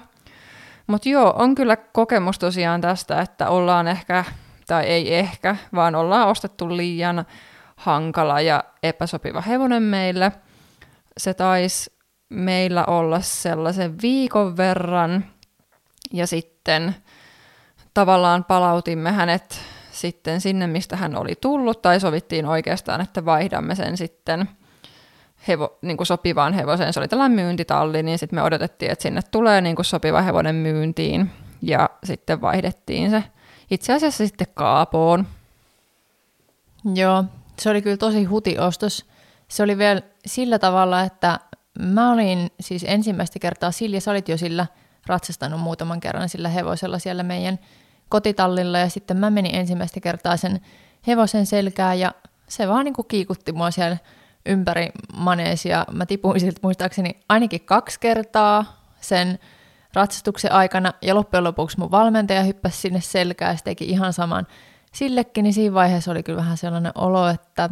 Mutta 0.89 1.10
joo, 1.10 1.34
on 1.38 1.56
kyllä 1.56 1.75
kokemus 1.78 2.39
tosiaan 2.39 2.82
tästä, 2.82 3.21
että 3.21 3.49
ollaan 3.49 3.88
ehkä, 3.88 4.25
tai 4.67 4.86
ei 4.86 5.15
ehkä, 5.15 5.56
vaan 5.75 5.95
ollaan 5.95 6.28
ostettu 6.28 6.78
liian 6.78 7.25
hankala 7.75 8.41
ja 8.41 8.63
epäsopiva 8.84 9.41
hevonen 9.41 9.84
meille. 9.84 10.32
Se 11.17 11.34
taisi 11.34 11.93
meillä 12.30 12.86
olla 12.86 13.21
sellaisen 13.21 14.02
viikon 14.02 14.58
verran, 14.58 15.25
ja 16.13 16.28
sitten 16.28 16.95
tavallaan 17.93 18.43
palautimme 18.43 19.12
hänet 19.12 19.62
sitten 19.91 20.41
sinne, 20.41 20.67
mistä 20.67 20.95
hän 20.95 21.15
oli 21.15 21.34
tullut, 21.41 21.82
tai 21.82 21.99
sovittiin 21.99 22.45
oikeastaan, 22.45 23.02
että 23.02 23.25
vaihdamme 23.25 23.75
sen 23.75 23.97
sitten 23.97 24.49
hevo, 25.47 25.78
niin 25.82 25.97
kuin 25.97 26.08
sopivaan 26.08 26.54
hevoseen. 26.54 26.93
Se 26.93 26.99
oli 26.99 27.08
tällainen 27.08 27.36
myyntitalli, 27.36 28.04
niin 28.04 28.19
sitten 28.19 28.39
me 28.39 28.43
odotettiin, 28.43 28.91
että 28.91 29.04
sinne 29.04 29.21
tulee 29.32 29.62
niin 29.62 29.75
kuin 29.75 29.86
sopiva 29.86 30.21
hevonen 30.21 30.56
myyntiin, 30.56 31.32
ja 31.62 31.89
sitten 32.04 32.41
vaihdettiin 32.41 33.10
se 33.10 33.23
itse 33.71 33.93
asiassa 33.93 34.28
sitten 34.28 34.47
kaapoon. 34.54 35.28
Joo, 36.95 37.23
se 37.60 37.69
oli 37.69 37.82
kyllä 37.82 37.97
tosi 37.97 38.23
hutiostos. 38.23 39.06
Se 39.47 39.63
oli 39.63 39.78
vielä 39.78 40.02
sillä 40.25 40.60
tavalla, 40.60 41.02
että 41.02 41.39
mä 41.80 42.12
olin 42.12 42.52
siis 42.60 42.86
ensimmäistä 42.88 43.39
kertaa, 43.39 43.71
Silja, 43.71 44.02
sä 44.02 44.12
olit 44.12 44.30
jo 44.30 44.38
sillä 44.38 44.67
ratsastanut 45.08 45.60
muutaman 45.60 45.99
kerran 45.99 46.30
sillä 46.30 46.49
hevosella 46.49 46.99
siellä 46.99 47.23
meidän 47.23 47.60
kotitallilla 48.10 48.80
ja 48.80 48.89
sitten 48.89 49.17
mä 49.17 49.30
menin 49.30 49.56
ensimmäistä 49.56 49.99
kertaa 49.99 50.38
sen 50.38 50.62
hevosen 51.08 51.45
selkään 51.45 51.99
ja 51.99 52.13
se 52.47 52.67
vaan 52.67 52.86
niin 52.86 52.93
kuin 52.93 53.08
kiikutti 53.08 53.52
mua 53.52 53.71
siellä 53.71 53.97
ympäri 54.45 54.89
maneesia. 55.13 55.86
Mä 55.91 56.06
tipuin 56.06 56.39
siltä 56.39 56.60
muistaakseni 56.63 57.19
ainakin 57.30 57.65
kaksi 57.65 57.99
kertaa 57.99 58.84
sen 59.02 59.39
ratsastuksen 59.93 60.52
aikana 60.52 60.93
ja 61.02 61.15
loppujen 61.15 61.43
lopuksi 61.43 61.80
mun 61.80 61.91
valmentaja 61.91 62.43
hyppäsi 62.43 62.78
sinne 62.78 63.02
selkään 63.02 63.56
ja 63.56 63.60
teki 63.63 63.86
ihan 63.86 64.13
saman 64.13 64.47
sillekin, 64.93 65.43
niin 65.43 65.54
siinä 65.54 65.73
vaiheessa 65.73 66.12
oli 66.12 66.23
kyllä 66.23 66.38
vähän 66.38 66.58
sellainen 66.58 66.91
olo, 66.95 67.28
että 67.28 67.69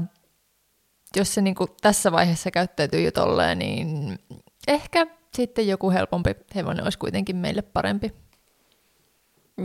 jos 1.16 1.34
se 1.34 1.42
niin 1.42 1.56
kuin 1.56 1.70
tässä 1.82 2.12
vaiheessa 2.12 2.52
käyttäytyy 2.52 3.02
jo 3.02 3.12
tolleen, 3.12 3.60
niin 3.60 4.20
ehkä 4.68 5.08
sitten 5.34 5.68
joku 5.68 5.92
helpompi 5.92 6.36
hevonen 6.56 6.84
olisi 6.84 6.98
kuitenkin 6.98 7.36
meille 7.36 7.62
parempi. 7.62 8.14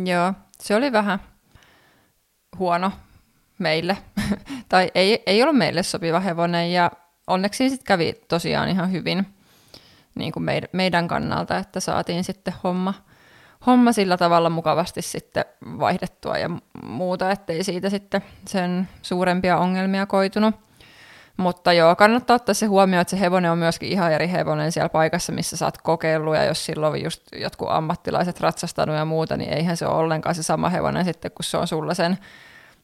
Joo, 0.05 0.33
se 0.59 0.75
oli 0.75 0.93
vähän 0.93 1.19
huono 2.59 2.93
meille, 3.59 3.97
tai 4.73 4.91
ei, 4.95 5.23
ei 5.27 5.43
ollut 5.43 5.57
meille 5.57 5.83
sopiva 5.83 6.21
hevonen, 6.21 6.73
ja 6.73 6.91
onneksi 7.27 7.71
sitten 7.71 7.87
kävi 7.87 8.15
tosiaan 8.29 8.69
ihan 8.69 8.93
hyvin 8.93 9.27
niin 10.15 10.33
kuin 10.33 10.47
meidän, 10.73 11.09
kannalta, 11.09 11.57
että 11.57 11.81
saatiin 11.81 12.25
sitten 12.25 12.55
homma, 12.65 12.95
homma 13.67 13.93
sillä 13.93 14.17
tavalla 14.17 14.51
mukavasti 14.51 15.03
sitten 15.03 15.45
vaihdettua 15.65 16.39
ja 16.39 16.51
muuta, 16.85 17.31
ettei 17.31 17.65
siitä 17.65 17.91
sitten 17.91 18.23
sen 18.47 18.89
suurempia 19.03 19.59
ongelmia 19.59 20.07
koitunut. 20.07 20.55
Mutta 21.37 21.73
joo, 21.73 21.97
kannattaa 21.97 22.37
ottaa 22.37 22.55
se 22.55 22.67
huomioon, 22.67 23.01
että 23.01 23.11
se 23.11 23.21
hevonen 23.21 23.51
on 23.51 23.59
myöskin 23.59 23.93
ihan 23.93 24.13
eri 24.13 24.31
hevonen 24.31 24.73
siellä 24.73 24.89
paikassa, 24.89 25.33
missä 25.33 25.57
sä 25.57 25.65
oot 25.65 25.79
kokeillut, 25.79 26.35
ja 26.35 26.45
jos 26.45 26.67
silloin 26.67 26.93
on 26.93 27.03
just 27.03 27.23
jotkut 27.33 27.69
ammattilaiset 27.71 28.41
ratsastanut 28.41 28.97
ja 28.97 29.05
muuta, 29.05 29.37
niin 29.37 29.53
eihän 29.53 29.77
se 29.77 29.87
ole 29.87 29.97
ollenkaan 29.97 30.35
se 30.35 30.43
sama 30.43 30.69
hevonen 30.69 31.05
sitten, 31.05 31.31
kun 31.31 31.45
se 31.45 31.57
on 31.57 31.69
sulla 31.69 31.95
sen 31.95 32.19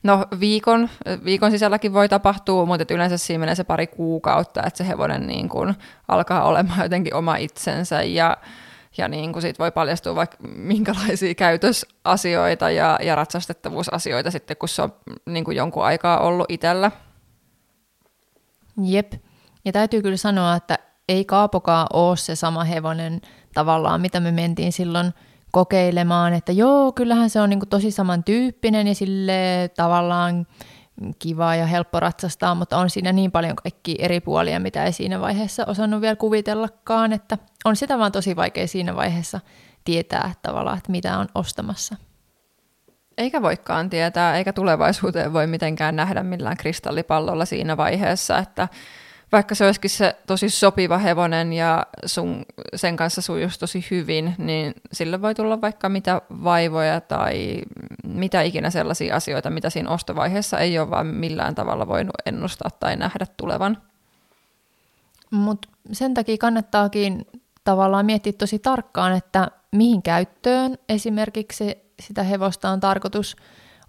No 0.03 0.27
viikon, 0.41 0.89
viikon 1.25 1.51
sisälläkin 1.51 1.93
voi 1.93 2.09
tapahtua, 2.09 2.67
mutta 2.67 2.95
yleensä 2.95 3.19
siinä 3.19 3.39
menee 3.39 3.55
se 3.55 3.65
pari 3.65 3.87
kuukautta, 3.87 4.63
että 4.67 4.79
se 4.79 4.89
hevonen 4.89 5.27
niin 5.27 5.49
kuin 5.49 5.75
alkaa 6.09 6.45
olemaan 6.45 6.83
jotenkin 6.83 7.15
oma 7.15 7.37
itsensä 7.37 8.03
ja, 8.03 8.37
ja 8.99 9.09
niin 9.09 9.33
kuin 9.33 9.43
siitä 9.43 9.59
voi 9.59 9.71
paljastua 9.71 10.15
vaikka 10.15 10.37
minkälaisia 10.57 11.35
käytösasioita 11.35 12.71
ja, 12.71 12.99
ja 13.03 13.15
ratsastettavuusasioita 13.15 14.31
sitten, 14.31 14.57
kun 14.57 14.69
se 14.69 14.83
on 14.83 14.93
niin 15.27 15.45
kuin 15.45 15.57
jonkun 15.57 15.85
aikaa 15.85 16.21
ollut 16.21 16.47
itsellä. 16.49 16.91
Jep. 18.83 19.13
Ja 19.65 19.73
täytyy 19.73 20.03
kyllä 20.03 20.17
sanoa, 20.17 20.57
että 20.57 20.79
ei 21.09 21.25
Kaapokaa 21.25 21.87
ole 21.93 22.17
se 22.17 22.37
sama 22.37 22.65
hevonen 22.65 23.21
tavallaan, 23.55 24.01
mitä 24.01 24.21
me 24.21 24.33
mentiin 24.33 24.73
silloin 24.73 25.15
kokeilemaan, 25.59 26.35
että 26.35 26.53
joo, 26.53 26.93
kyllähän 26.93 27.31
se 27.31 27.41
on 27.41 27.51
niin 27.51 27.59
kuin 27.59 27.69
tosi 27.69 27.91
samantyyppinen 27.91 28.87
ja 28.87 28.95
sille 28.95 29.71
tavallaan 29.77 30.47
kiva 31.19 31.55
ja 31.55 31.67
helppo 31.67 32.01
ratsastaa, 32.01 32.55
mutta 32.55 32.79
on 32.79 32.91
siinä 32.91 33.13
niin 33.13 33.33
paljon 33.33 33.57
kaikki 33.57 33.97
eri 33.99 34.21
puolia, 34.21 34.61
mitä 34.61 34.85
ei 34.85 34.93
siinä 34.93 35.21
vaiheessa 35.21 35.65
osannut 35.67 36.01
vielä 36.01 36.17
kuvitellakaan, 36.17 37.13
että 37.13 37.39
on 37.65 37.77
sitä 37.77 37.99
vaan 37.99 38.13
tosi 38.13 38.37
vaikea 38.37 38.67
siinä 38.67 38.97
vaiheessa 38.97 39.41
tietää 39.85 40.33
tavallaan, 40.43 40.79
että 40.79 40.93
mitä 40.93 41.19
on 41.19 41.27
ostamassa. 41.35 41.97
Eikä 43.17 43.43
voikaan 43.43 43.91
tietää, 43.91 44.37
eikä 44.37 44.53
tulevaisuuteen 44.53 45.33
voi 45.33 45.47
mitenkään 45.47 45.97
nähdä 45.97 46.23
millään 46.23 46.57
kristallipallolla 46.57 47.45
siinä 47.45 47.77
vaiheessa, 47.77 48.39
että 48.39 48.69
vaikka 49.33 49.55
se 49.55 49.67
olisikin 49.67 49.91
se 49.91 50.17
tosi 50.27 50.51
sopiva 50.51 50.99
hevonen 50.99 51.53
ja 51.53 51.87
sun, 52.07 52.45
sen 52.77 52.97
kanssa 52.97 53.23
sujuisi 53.23 53.59
tosi 53.59 53.87
hyvin, 53.91 54.35
niin 54.39 54.75
sille 54.93 55.23
voi 55.23 55.35
tulla 55.35 55.61
vaikka 55.61 55.89
mitä 55.89 56.23
vaivoja 56.45 57.01
tai 57.01 57.63
mitä 58.05 58.43
ikinä 58.43 58.71
sellaisia 58.71 59.17
asioita, 59.17 59.51
mitä 59.51 59.71
siinä 59.71 59.91
ostovaiheessa 59.91 60.59
ei 60.59 60.79
ole 60.79 60.91
vaan 60.91 61.07
millään 61.07 61.55
tavalla 61.55 61.89
voinut 61.89 62.15
ennustaa 62.27 62.71
tai 62.81 62.97
nähdä 62.97 63.27
tulevan. 63.37 63.79
Mutta 65.31 65.69
sen 65.93 66.15
takia 66.15 66.37
kannattaakin 66.39 67.27
tavallaan 67.65 68.07
miettiä 68.07 68.33
tosi 68.33 68.59
tarkkaan, 68.59 69.13
että 69.17 69.51
mihin 69.73 70.03
käyttöön 70.03 70.79
esimerkiksi 70.89 71.79
sitä 72.01 72.23
hevosta 72.23 72.71
on 72.71 72.81
tarkoitus 72.81 73.37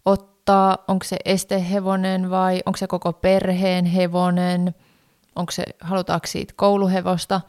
ottaa, 0.05 0.77
onko 0.87 1.03
se 1.03 1.17
estehevonen 1.25 2.29
vai 2.29 2.61
onko 2.65 2.77
se 2.77 2.87
koko 2.87 3.13
perheen 3.13 3.85
hevonen, 3.85 4.75
onko 5.39 5.51
se, 5.51 5.63
halutaanko 5.81 6.27
siitä 6.27 6.53
kouluhevosta, 6.55 7.41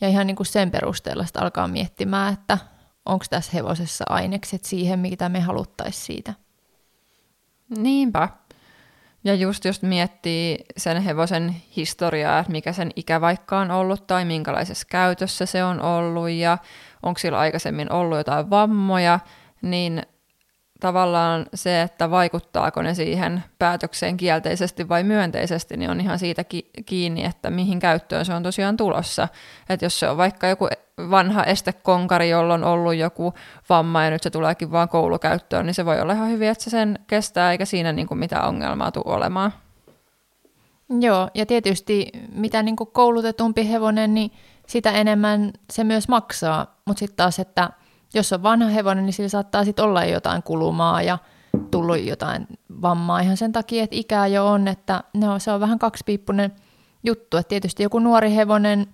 ja 0.00 0.08
ihan 0.08 0.26
niin 0.26 0.36
kuin 0.36 0.46
sen 0.46 0.70
perusteella 0.70 1.24
sitä 1.24 1.40
alkaa 1.40 1.68
miettimään, 1.68 2.32
että 2.32 2.58
onko 3.06 3.24
tässä 3.30 3.52
hevosessa 3.54 4.04
ainekset 4.08 4.64
siihen, 4.64 4.98
mitä 4.98 5.28
me 5.28 5.40
haluttaisiin 5.40 6.04
siitä. 6.04 6.34
Niinpä. 7.76 8.28
Ja 9.24 9.34
just 9.34 9.64
jos 9.64 9.82
miettii 9.82 10.64
sen 10.76 11.02
hevosen 11.02 11.56
historiaa, 11.76 12.38
että 12.38 12.52
mikä 12.52 12.72
sen 12.72 12.90
ikä 12.96 13.20
vaikka 13.20 13.58
on 13.58 13.70
ollut 13.70 14.06
tai 14.06 14.24
minkälaisessa 14.24 14.86
käytössä 14.90 15.46
se 15.46 15.64
on 15.64 15.82
ollut 15.82 16.30
ja 16.30 16.58
onko 17.02 17.18
sillä 17.18 17.38
aikaisemmin 17.38 17.92
ollut 17.92 18.18
jotain 18.18 18.50
vammoja, 18.50 19.20
niin 19.62 20.02
tavallaan 20.80 21.46
se, 21.54 21.82
että 21.82 22.10
vaikuttaako 22.10 22.82
ne 22.82 22.94
siihen 22.94 23.44
päätökseen 23.58 24.16
kielteisesti 24.16 24.88
vai 24.88 25.02
myönteisesti, 25.02 25.76
niin 25.76 25.90
on 25.90 26.00
ihan 26.00 26.18
siitä 26.18 26.44
kiinni, 26.86 27.24
että 27.24 27.50
mihin 27.50 27.78
käyttöön 27.78 28.24
se 28.24 28.34
on 28.34 28.42
tosiaan 28.42 28.76
tulossa. 28.76 29.28
Että 29.68 29.86
jos 29.86 30.00
se 30.00 30.08
on 30.08 30.16
vaikka 30.16 30.46
joku 30.46 30.68
vanha 31.10 31.44
estekonkari, 31.44 32.30
jolla 32.30 32.54
on 32.54 32.64
ollut 32.64 32.94
joku 32.94 33.34
vamma 33.68 34.04
ja 34.04 34.10
nyt 34.10 34.22
se 34.22 34.30
tuleekin 34.30 34.72
vaan 34.72 34.88
koulukäyttöön, 34.88 35.66
niin 35.66 35.74
se 35.74 35.84
voi 35.84 36.00
olla 36.00 36.12
ihan 36.12 36.30
hyvin, 36.30 36.48
että 36.48 36.64
se 36.64 36.70
sen 36.70 36.98
kestää 37.06 37.52
eikä 37.52 37.64
siinä 37.64 37.92
niin 37.92 38.06
kuin 38.06 38.18
mitään 38.18 38.48
ongelmaa 38.48 38.92
tule 38.92 39.14
olemaan. 39.14 39.52
Joo, 41.00 41.30
ja 41.34 41.46
tietysti 41.46 42.06
mitä 42.32 42.62
niin 42.62 42.76
kuin 42.76 42.90
koulutetumpi 42.92 43.70
hevonen, 43.70 44.14
niin 44.14 44.30
sitä 44.66 44.92
enemmän 44.92 45.52
se 45.72 45.84
myös 45.84 46.08
maksaa. 46.08 46.76
Mutta 46.86 46.98
sitten 46.98 47.16
taas, 47.16 47.38
että 47.38 47.70
jos 48.14 48.32
on 48.32 48.42
vanha 48.42 48.68
hevonen, 48.68 49.06
niin 49.06 49.12
sillä 49.12 49.28
saattaa 49.28 49.64
sitten 49.64 49.84
olla 49.84 50.04
jotain 50.04 50.42
kulumaa 50.42 51.02
ja 51.02 51.18
tullut 51.70 52.04
jotain 52.04 52.46
vammaa 52.82 53.20
ihan 53.20 53.36
sen 53.36 53.52
takia, 53.52 53.84
että 53.84 53.96
ikää 53.96 54.26
jo 54.26 54.46
on, 54.48 54.68
että 54.68 55.04
no, 55.14 55.38
se 55.38 55.52
on 55.52 55.60
vähän 55.60 55.78
kaksipiippunen 55.78 56.52
juttu. 57.04 57.36
Että 57.36 57.48
tietysti 57.48 57.82
joku 57.82 57.98
nuori 57.98 58.34
hevonen 58.34 58.86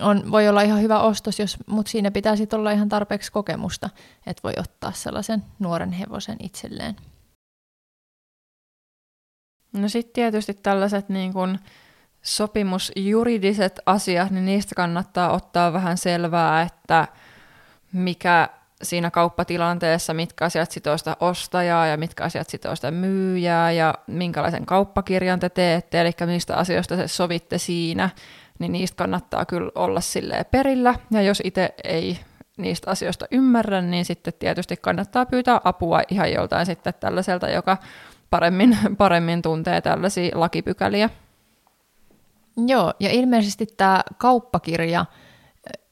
on, 0.00 0.30
voi 0.30 0.48
olla 0.48 0.62
ihan 0.62 0.82
hyvä 0.82 1.00
ostos, 1.00 1.38
jos, 1.38 1.56
mutta 1.66 1.90
siinä 1.90 2.10
pitää 2.10 2.36
sitten 2.36 2.58
olla 2.58 2.70
ihan 2.70 2.88
tarpeeksi 2.88 3.32
kokemusta, 3.32 3.90
että 4.26 4.42
voi 4.42 4.52
ottaa 4.58 4.92
sellaisen 4.92 5.44
nuoren 5.58 5.92
hevosen 5.92 6.36
itselleen. 6.42 6.96
No 9.72 9.88
sitten 9.88 10.12
tietysti 10.12 10.54
tällaiset 10.54 11.08
niin 11.08 11.32
kun 11.32 11.58
sopimusjuridiset 12.22 13.80
asiat, 13.86 14.30
niin 14.30 14.44
niistä 14.44 14.74
kannattaa 14.74 15.32
ottaa 15.32 15.72
vähän 15.72 15.98
selvää, 15.98 16.62
että 16.62 17.08
mikä 17.92 18.48
siinä 18.82 19.10
kauppatilanteessa, 19.10 20.14
mitkä 20.14 20.44
asiat 20.44 20.70
sitoo 20.70 20.98
sitä 20.98 21.16
ostajaa 21.20 21.86
ja 21.86 21.96
mitkä 21.96 22.24
asiat 22.24 22.48
sitoo 22.48 22.76
sitä 22.76 22.90
myyjää 22.90 23.72
ja 23.72 23.94
minkälaisen 24.06 24.66
kauppakirjan 24.66 25.40
te 25.40 25.48
teette, 25.48 26.00
eli 26.00 26.10
mistä 26.26 26.56
asioista 26.56 26.96
se 26.96 27.08
sovitte 27.08 27.58
siinä, 27.58 28.10
niin 28.58 28.72
niistä 28.72 28.96
kannattaa 28.96 29.44
kyllä 29.44 29.70
olla 29.74 30.00
silleen 30.00 30.44
perillä. 30.50 30.94
Ja 31.10 31.22
jos 31.22 31.42
itse 31.44 31.74
ei 31.84 32.18
niistä 32.56 32.90
asioista 32.90 33.26
ymmärrä, 33.30 33.82
niin 33.82 34.04
sitten 34.04 34.34
tietysti 34.38 34.76
kannattaa 34.76 35.26
pyytää 35.26 35.60
apua 35.64 36.00
ihan 36.08 36.32
joltain 36.32 36.66
sitten 36.66 36.94
tällaiselta, 37.00 37.48
joka 37.48 37.76
paremmin, 38.30 38.78
paremmin 38.98 39.42
tuntee 39.42 39.80
tällaisia 39.80 40.40
lakipykäliä. 40.40 41.10
Joo, 42.66 42.94
ja 43.00 43.10
ilmeisesti 43.10 43.66
tämä 43.76 44.02
kauppakirja, 44.18 45.04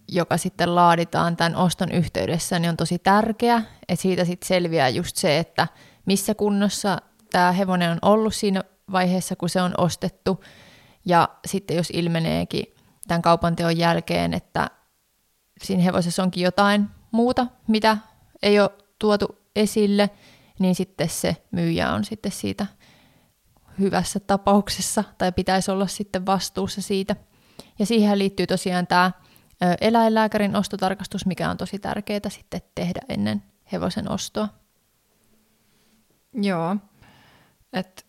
joka 0.09 0.37
sitten 0.37 0.75
laaditaan 0.75 1.37
tämän 1.37 1.57
oston 1.57 1.93
yhteydessä, 1.93 2.59
niin 2.59 2.71
on 2.71 2.77
tosi 2.77 2.99
tärkeä, 2.99 3.63
että 3.89 4.03
siitä 4.03 4.25
sitten 4.25 4.49
selviää 4.49 4.89
just 4.89 5.17
se, 5.17 5.39
että 5.39 5.69
missä 6.07 6.35
kunnossa 6.35 6.99
tämä 7.31 7.53
hevonen 7.53 7.91
on 7.91 7.99
ollut 8.03 8.35
siinä 8.35 8.63
vaiheessa, 8.93 9.37
kun 9.37 9.49
se 9.49 9.63
on 9.63 9.75
ostettu, 9.79 10.45
ja 11.05 11.29
sitten 11.47 11.77
jos 11.77 11.91
ilmeneekin 11.91 12.67
tämän 13.09 13.23
kaupan 13.23 13.57
teon 13.57 13.79
jälkeen, 13.79 14.35
että 14.35 14.71
siinä 15.63 15.83
hevosessa 15.83 16.23
onkin 16.23 16.45
jotain 16.45 16.89
muuta, 17.11 17.47
mitä 17.69 17.99
ei 18.43 18.61
ole 18.61 18.71
tuotu 18.99 19.39
esille, 19.57 20.11
niin 20.59 20.75
sitten 20.75 21.09
se 21.09 21.37
myyjä 21.51 21.93
on 21.93 22.05
sitten 22.05 22.33
siitä 22.33 22.67
hyvässä 23.79 24.21
tapauksessa, 24.21 25.05
tai 25.19 25.33
pitäisi 25.33 25.71
olla 25.71 25.87
sitten 25.87 26.27
vastuussa 26.27 26.83
siitä. 26.83 27.17
Ja 27.79 27.87
siihen 27.87 28.19
liittyy 28.19 28.47
tosiaan 28.47 28.87
tämä 28.87 29.11
eläinlääkärin 29.81 30.57
ostotarkastus, 30.57 31.27
mikä 31.27 31.51
on 31.51 31.57
tosi 31.57 31.79
tärkeää 31.79 32.29
sitten 32.29 32.61
tehdä 32.75 33.01
ennen 33.09 33.43
hevosen 33.73 34.11
ostoa. 34.11 34.49
Joo, 36.33 36.77
että 37.73 38.03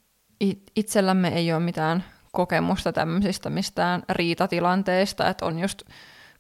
itsellämme 0.76 1.28
ei 1.28 1.54
ole 1.54 1.60
mitään 1.60 2.04
kokemusta 2.32 2.94
tämmöisistä 2.94 3.50
mistään 3.50 4.04
riitatilanteista, 4.10 5.30
että 5.30 5.46
on 5.46 5.60
just 5.60 5.82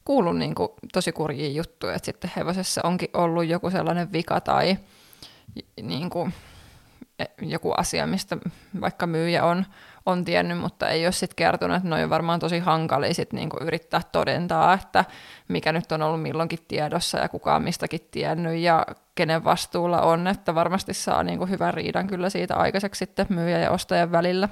kuullut 0.05 0.37
niin 0.37 0.55
kuin 0.55 0.69
tosi 0.93 1.11
kurjia 1.11 1.49
juttuja, 1.49 1.93
että 1.93 2.05
sitten 2.05 2.31
hevosessa 2.35 2.81
onkin 2.83 3.09
ollut 3.13 3.45
joku 3.45 3.69
sellainen 3.69 4.11
vika 4.11 4.41
tai 4.41 4.77
niin 5.81 6.09
kuin 6.09 6.33
e, 7.19 7.25
joku 7.41 7.73
asia, 7.77 8.07
mistä 8.07 8.37
vaikka 8.81 9.07
myyjä 9.07 9.45
on, 9.45 9.65
on 10.05 10.25
tiennyt, 10.25 10.57
mutta 10.57 10.89
ei 10.89 11.05
ole 11.05 11.11
sitten 11.11 11.35
kertonut, 11.35 11.77
että 11.77 11.89
ne 11.89 12.03
on 12.03 12.09
varmaan 12.09 12.39
tosi 12.39 12.59
hankalia 12.59 13.13
sit 13.13 13.33
niin 13.33 13.49
kuin 13.49 13.63
yrittää 13.63 14.01
todentaa, 14.11 14.73
että 14.73 15.05
mikä 15.47 15.71
nyt 15.71 15.91
on 15.91 16.01
ollut 16.01 16.21
milloinkin 16.21 16.59
tiedossa 16.67 17.17
ja 17.17 17.29
kuka 17.29 17.55
on 17.55 17.63
mistäkin 17.63 18.07
tiennyt 18.11 18.57
ja 18.57 18.85
kenen 19.15 19.43
vastuulla 19.43 20.01
on, 20.01 20.27
että 20.27 20.55
varmasti 20.55 20.93
saa 20.93 21.23
niin 21.23 21.37
kuin 21.37 21.49
hyvän 21.49 21.73
riidan 21.73 22.07
kyllä 22.07 22.29
siitä 22.29 22.55
aikaiseksi 22.55 22.99
sitten 22.99 23.25
myyjä 23.29 23.59
ja 23.59 23.71
ostajan 23.71 24.11
välillä. 24.11 24.49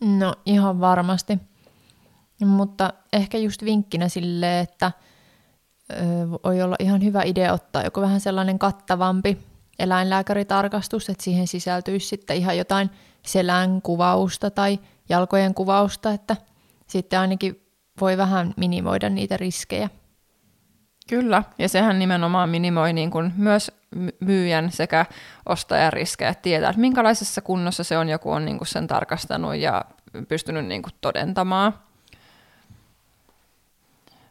No 0.00 0.34
ihan 0.46 0.80
varmasti. 0.80 1.38
Mutta 2.44 2.92
ehkä 3.12 3.38
just 3.38 3.64
vinkkinä 3.64 4.08
sille, 4.08 4.60
että 4.60 4.92
voi 6.44 6.62
olla 6.62 6.76
ihan 6.78 7.04
hyvä 7.04 7.22
idea 7.22 7.52
ottaa 7.52 7.82
joku 7.82 8.00
vähän 8.00 8.20
sellainen 8.20 8.58
kattavampi 8.58 9.38
eläinlääkäritarkastus, 9.78 11.08
että 11.08 11.24
siihen 11.24 11.46
sisältyisi 11.46 12.06
sitten 12.06 12.36
ihan 12.36 12.58
jotain 12.58 12.90
selän 13.26 13.82
kuvausta 13.82 14.50
tai 14.50 14.78
jalkojen 15.08 15.54
kuvausta, 15.54 16.10
että 16.10 16.36
sitten 16.86 17.20
ainakin 17.20 17.62
voi 18.00 18.16
vähän 18.16 18.54
minimoida 18.56 19.10
niitä 19.10 19.36
riskejä. 19.36 19.90
Kyllä, 21.08 21.42
ja 21.58 21.68
sehän 21.68 21.98
nimenomaan 21.98 22.48
minimoi 22.48 22.92
niin 22.92 23.10
kuin 23.10 23.32
myös 23.36 23.72
myyjän 24.20 24.70
sekä 24.72 25.06
ostajan 25.46 25.92
riskejä, 25.92 26.34
tietää, 26.34 26.70
että 26.70 26.80
minkälaisessa 26.80 27.40
kunnossa 27.40 27.84
se 27.84 27.98
on, 27.98 28.08
joku 28.08 28.30
on 28.32 28.44
niin 28.44 28.58
kuin 28.58 28.68
sen 28.68 28.86
tarkastanut 28.86 29.56
ja 29.56 29.84
pystynyt 30.28 30.66
niin 30.66 30.82
kuin 30.82 30.92
todentamaan. 31.00 31.74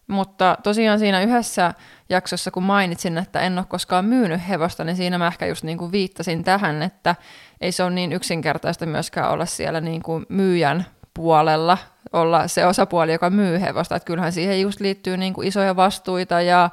Mutta 0.07 0.57
tosiaan 0.63 0.99
siinä 0.99 1.21
yhdessä 1.21 1.73
jaksossa, 2.09 2.51
kun 2.51 2.63
mainitsin, 2.63 3.17
että 3.17 3.39
en 3.39 3.57
ole 3.57 3.65
koskaan 3.69 4.05
myynyt 4.05 4.41
hevosta, 4.47 4.83
niin 4.83 4.95
siinä 4.95 5.17
mä 5.17 5.27
ehkä 5.27 5.45
just 5.45 5.63
niin 5.63 5.77
kuin 5.77 5.91
viittasin 5.91 6.43
tähän, 6.43 6.81
että 6.81 7.15
ei 7.61 7.71
se 7.71 7.83
ole 7.83 7.91
niin 7.91 8.13
yksinkertaista 8.13 8.85
myöskään 8.85 9.31
olla 9.31 9.45
siellä 9.45 9.81
niin 9.81 10.03
kuin 10.03 10.25
myyjän 10.29 10.85
puolella, 11.13 11.77
olla 12.13 12.47
se 12.47 12.65
osapuoli, 12.65 13.11
joka 13.11 13.29
myy 13.29 13.61
hevosta. 13.61 13.95
Että 13.95 14.05
kyllähän 14.05 14.31
siihen 14.31 14.61
just 14.61 14.79
liittyy 14.79 15.17
niin 15.17 15.33
kuin 15.33 15.47
isoja 15.47 15.75
vastuita 15.75 16.41
ja, 16.41 16.69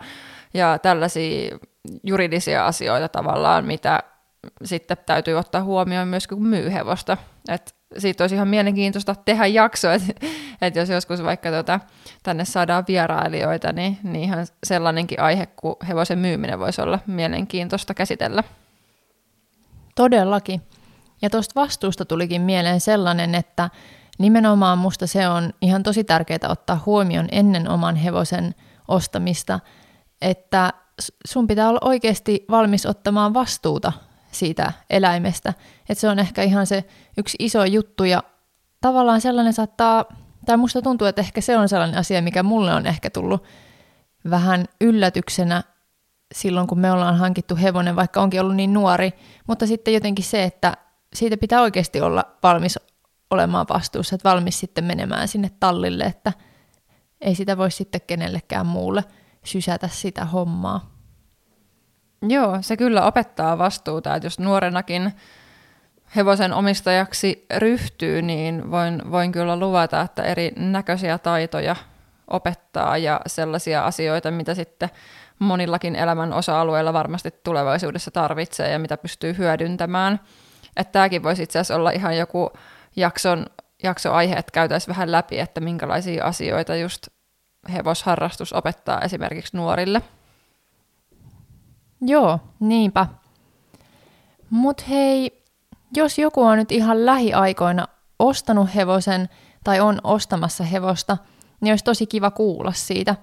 ja 0.54 0.78
tällaisia 0.78 1.58
juridisia 2.02 2.66
asioita 2.66 3.08
tavallaan, 3.08 3.64
mitä 3.64 4.02
sitten 4.64 4.96
täytyy 5.06 5.34
ottaa 5.34 5.62
huomioon 5.62 6.08
myös 6.08 6.26
kun 6.26 6.46
myy 6.46 6.72
hevosta. 6.72 7.16
Et 7.48 7.74
siitä 7.98 8.24
olisi 8.24 8.34
ihan 8.34 8.48
mielenkiintoista 8.48 9.14
tehdä 9.14 9.46
jakso, 9.46 9.90
että 9.90 10.12
et 10.62 10.76
jos 10.76 10.88
joskus 10.88 11.22
vaikka 11.22 11.50
tuota, 11.50 11.80
tänne 12.22 12.44
saadaan 12.44 12.84
vierailijoita, 12.88 13.72
niin, 13.72 13.98
niin 14.02 14.24
ihan 14.24 14.46
sellainenkin 14.64 15.20
aihe 15.20 15.46
kuin 15.46 15.74
hevosen 15.88 16.18
myyminen 16.18 16.58
voisi 16.58 16.82
olla 16.82 16.98
mielenkiintoista 17.06 17.94
käsitellä. 17.94 18.44
Todellakin. 19.94 20.62
Ja 21.22 21.30
tuosta 21.30 21.60
vastuusta 21.60 22.04
tulikin 22.04 22.42
mieleen 22.42 22.80
sellainen, 22.80 23.34
että 23.34 23.70
nimenomaan 24.18 24.78
musta 24.78 25.06
se 25.06 25.28
on 25.28 25.52
ihan 25.60 25.82
tosi 25.82 26.04
tärkeää 26.04 26.48
ottaa 26.48 26.82
huomioon 26.86 27.28
ennen 27.32 27.68
oman 27.68 27.96
hevosen 27.96 28.54
ostamista, 28.88 29.60
että 30.22 30.72
sun 31.26 31.46
pitää 31.46 31.68
olla 31.68 31.80
oikeasti 31.82 32.44
valmis 32.50 32.86
ottamaan 32.86 33.34
vastuuta 33.34 33.92
siitä 34.32 34.72
eläimestä. 34.90 35.54
Että 35.88 36.00
se 36.00 36.08
on 36.08 36.18
ehkä 36.18 36.42
ihan 36.42 36.66
se 36.66 36.84
yksi 37.18 37.36
iso 37.40 37.64
juttu 37.64 38.04
ja 38.04 38.22
tavallaan 38.80 39.20
sellainen 39.20 39.52
saattaa, 39.52 40.04
tai 40.46 40.56
musta 40.56 40.82
tuntuu, 40.82 41.06
että 41.06 41.20
ehkä 41.20 41.40
se 41.40 41.56
on 41.56 41.68
sellainen 41.68 41.98
asia, 41.98 42.22
mikä 42.22 42.42
mulle 42.42 42.74
on 42.74 42.86
ehkä 42.86 43.10
tullut 43.10 43.44
vähän 44.30 44.64
yllätyksenä 44.80 45.62
silloin, 46.34 46.66
kun 46.66 46.78
me 46.78 46.92
ollaan 46.92 47.16
hankittu 47.16 47.56
hevonen, 47.56 47.96
vaikka 47.96 48.22
onkin 48.22 48.40
ollut 48.40 48.56
niin 48.56 48.72
nuori, 48.72 49.12
mutta 49.46 49.66
sitten 49.66 49.94
jotenkin 49.94 50.24
se, 50.24 50.44
että 50.44 50.76
siitä 51.14 51.36
pitää 51.36 51.62
oikeasti 51.62 52.00
olla 52.00 52.24
valmis 52.42 52.78
olemaan 53.30 53.66
vastuussa, 53.68 54.14
että 54.14 54.28
valmis 54.28 54.60
sitten 54.60 54.84
menemään 54.84 55.28
sinne 55.28 55.50
tallille, 55.60 56.04
että 56.04 56.32
ei 57.20 57.34
sitä 57.34 57.56
voi 57.56 57.70
sitten 57.70 58.00
kenellekään 58.06 58.66
muulle 58.66 59.04
sysätä 59.44 59.88
sitä 59.88 60.24
hommaa. 60.24 60.91
Joo, 62.22 62.58
se 62.60 62.76
kyllä 62.76 63.06
opettaa 63.06 63.58
vastuuta, 63.58 64.14
että 64.14 64.26
jos 64.26 64.38
nuorenakin 64.38 65.12
hevosen 66.16 66.52
omistajaksi 66.52 67.46
ryhtyy, 67.56 68.22
niin 68.22 68.70
voin, 68.70 69.02
voin 69.10 69.32
kyllä 69.32 69.56
luvata, 69.56 70.00
että 70.00 70.22
eri 70.22 70.52
näköisiä 70.56 71.18
taitoja 71.18 71.76
opettaa 72.28 72.98
ja 72.98 73.20
sellaisia 73.26 73.84
asioita, 73.84 74.30
mitä 74.30 74.54
sitten 74.54 74.90
monillakin 75.38 75.96
elämän 75.96 76.32
osa-alueilla 76.32 76.92
varmasti 76.92 77.30
tulevaisuudessa 77.44 78.10
tarvitsee 78.10 78.70
ja 78.70 78.78
mitä 78.78 78.96
pystyy 78.96 79.38
hyödyntämään. 79.38 80.20
Että 80.76 80.92
tämäkin 80.92 81.22
voisi 81.22 81.42
itse 81.42 81.58
asiassa 81.58 81.76
olla 81.76 81.90
ihan 81.90 82.16
joku 82.16 82.50
jakson, 82.96 83.46
jaksoaihe, 83.82 84.34
että 84.34 84.52
käytäisiin 84.52 84.94
vähän 84.94 85.12
läpi, 85.12 85.38
että 85.38 85.60
minkälaisia 85.60 86.24
asioita 86.24 86.76
just 86.76 87.08
hevosharrastus 87.72 88.52
opettaa 88.52 89.00
esimerkiksi 89.00 89.56
nuorille. 89.56 90.02
Joo, 92.06 92.38
niinpä. 92.60 93.06
Mut 94.50 94.88
hei, 94.88 95.42
jos 95.96 96.18
joku 96.18 96.42
on 96.42 96.58
nyt 96.58 96.72
ihan 96.72 97.06
lähiaikoina 97.06 97.88
ostanut 98.18 98.74
hevosen 98.74 99.28
tai 99.64 99.80
on 99.80 99.98
ostamassa 100.04 100.64
hevosta, 100.64 101.16
niin 101.60 101.72
olisi 101.72 101.84
tosi 101.84 102.06
kiva 102.06 102.30
kuulla 102.30 102.72
siitä. 102.72 103.16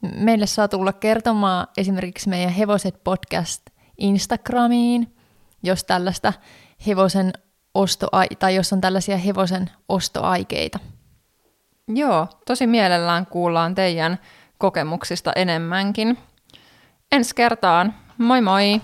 Meille 0.00 0.46
saa 0.46 0.68
tulla 0.68 0.92
kertomaan 0.92 1.66
esimerkiksi 1.76 2.28
meidän 2.28 2.52
Hevoset 2.52 3.04
podcast 3.04 3.62
Instagramiin, 3.98 5.16
jos 5.62 5.84
tällaista 5.84 6.32
hevosen 6.86 7.32
osto 7.74 8.08
tai 8.38 8.54
jos 8.54 8.72
on 8.72 8.80
tällaisia 8.80 9.16
hevosen 9.16 9.70
ostoaikeita. 9.88 10.78
Joo, 11.88 12.26
tosi 12.46 12.66
mielellään 12.66 13.26
kuullaan 13.26 13.74
teidän 13.74 14.18
kokemuksista 14.58 15.32
enemmänkin. 15.36 16.18
Ensi 17.12 17.34
kertaan. 17.34 17.94
Moi 18.20 18.40
moi! 18.40 18.80